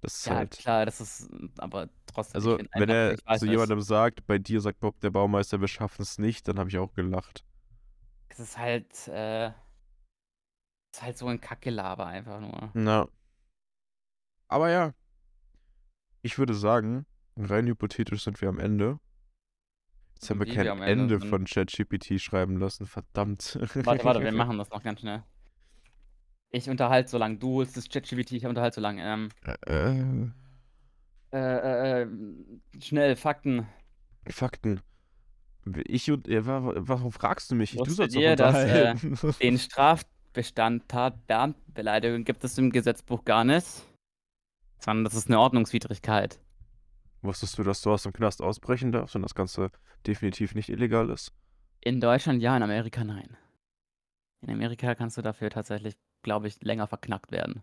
[0.00, 0.52] Das ist Ja, halt.
[0.58, 4.80] klar, das ist aber trotzdem, Also, wenn er zu nicht, jemandem sagt, bei dir sagt
[4.80, 7.44] Bob der Baumeister, wir schaffen es nicht, dann habe ich auch gelacht.
[8.28, 9.50] es ist halt, äh
[10.92, 12.70] ist halt so ein Kackgelaber einfach nur.
[12.74, 13.08] Na.
[14.48, 14.94] Aber ja.
[16.22, 17.06] Ich würde sagen,
[17.36, 18.98] rein hypothetisch sind wir am Ende.
[20.20, 23.56] Jetzt haben wir kein Ende Ende von ChatGPT schreiben lassen, verdammt.
[23.84, 25.22] Warte, warte, wir machen das noch ganz schnell.
[26.50, 28.98] Ich unterhalte so lang, du holst das ChatGPT, ich unterhalte so lang.
[28.98, 29.28] Ähm,
[29.66, 30.00] Äh,
[31.32, 32.08] äh, äh, äh,
[32.80, 33.68] schnell, Fakten.
[34.28, 34.80] Fakten.
[35.86, 36.26] Ich und.
[36.26, 37.72] Ja, wa- wa- warum fragst du mich?
[37.72, 38.94] Du Wusstet sollst ihr, dass, äh.
[39.40, 43.66] Den Strafbestand Tatbeleidigung gibt es im Gesetzbuch gar nicht.
[44.80, 46.40] Sondern das ist eine Ordnungswidrigkeit.
[47.22, 49.70] Wusstest du, dass du aus dem Knast ausbrechen darfst und das Ganze
[50.06, 51.32] definitiv nicht illegal ist?
[51.80, 53.36] In Deutschland ja, in Amerika nein.
[54.40, 57.62] In Amerika kannst du dafür tatsächlich, glaube ich, länger verknackt werden.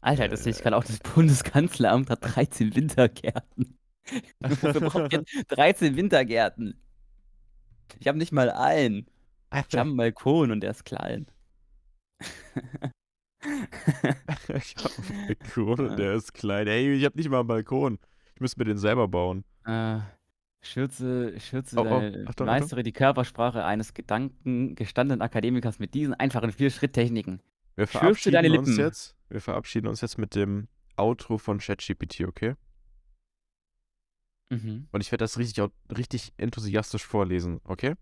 [0.00, 3.78] Alter, das sehe ich gerade auch, das Bundeskanzleramt hat 13 Wintergärten.
[4.40, 6.80] Wofür braucht ihr 13 Wintergärten?
[7.98, 9.06] Ich habe nicht mal einen.
[9.52, 11.26] Ich habe einen Balkon und der ist klein.
[14.54, 16.66] ich hab einen Balkon und der ist klein.
[16.66, 17.98] Ey, ich hab nicht mal einen Balkon.
[18.34, 19.44] Ich müsste mir den selber bauen.
[19.64, 19.98] Äh,
[20.60, 26.14] schürze, schürze Oh, oh, deine, Achtung, meistere die Körpersprache eines Gedanken gestandenen Akademikers mit diesen
[26.14, 27.40] einfachen Vier-Schritt-Techniken.
[27.76, 28.80] Wir Schürze deine verabschieden uns Lippen.
[28.80, 29.16] jetzt.
[29.28, 32.54] Wir verabschieden uns jetzt mit dem Outro von ChatGPT, okay?
[34.50, 34.88] Mhm.
[34.90, 35.64] Und ich werde das richtig,
[35.96, 37.94] richtig enthusiastisch vorlesen, okay?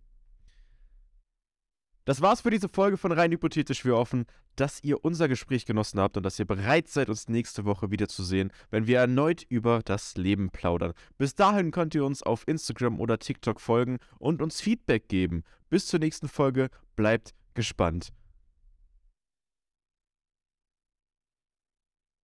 [2.06, 3.84] Das war's für diese Folge von Rein Hypothetisch.
[3.84, 7.64] Wir hoffen, dass ihr unser Gespräch genossen habt und dass ihr bereit seid, uns nächste
[7.64, 10.92] Woche wiederzusehen, wenn wir erneut über das Leben plaudern.
[11.18, 15.42] Bis dahin könnt ihr uns auf Instagram oder TikTok folgen und uns Feedback geben.
[15.68, 16.68] Bis zur nächsten Folge.
[16.94, 18.12] Bleibt gespannt.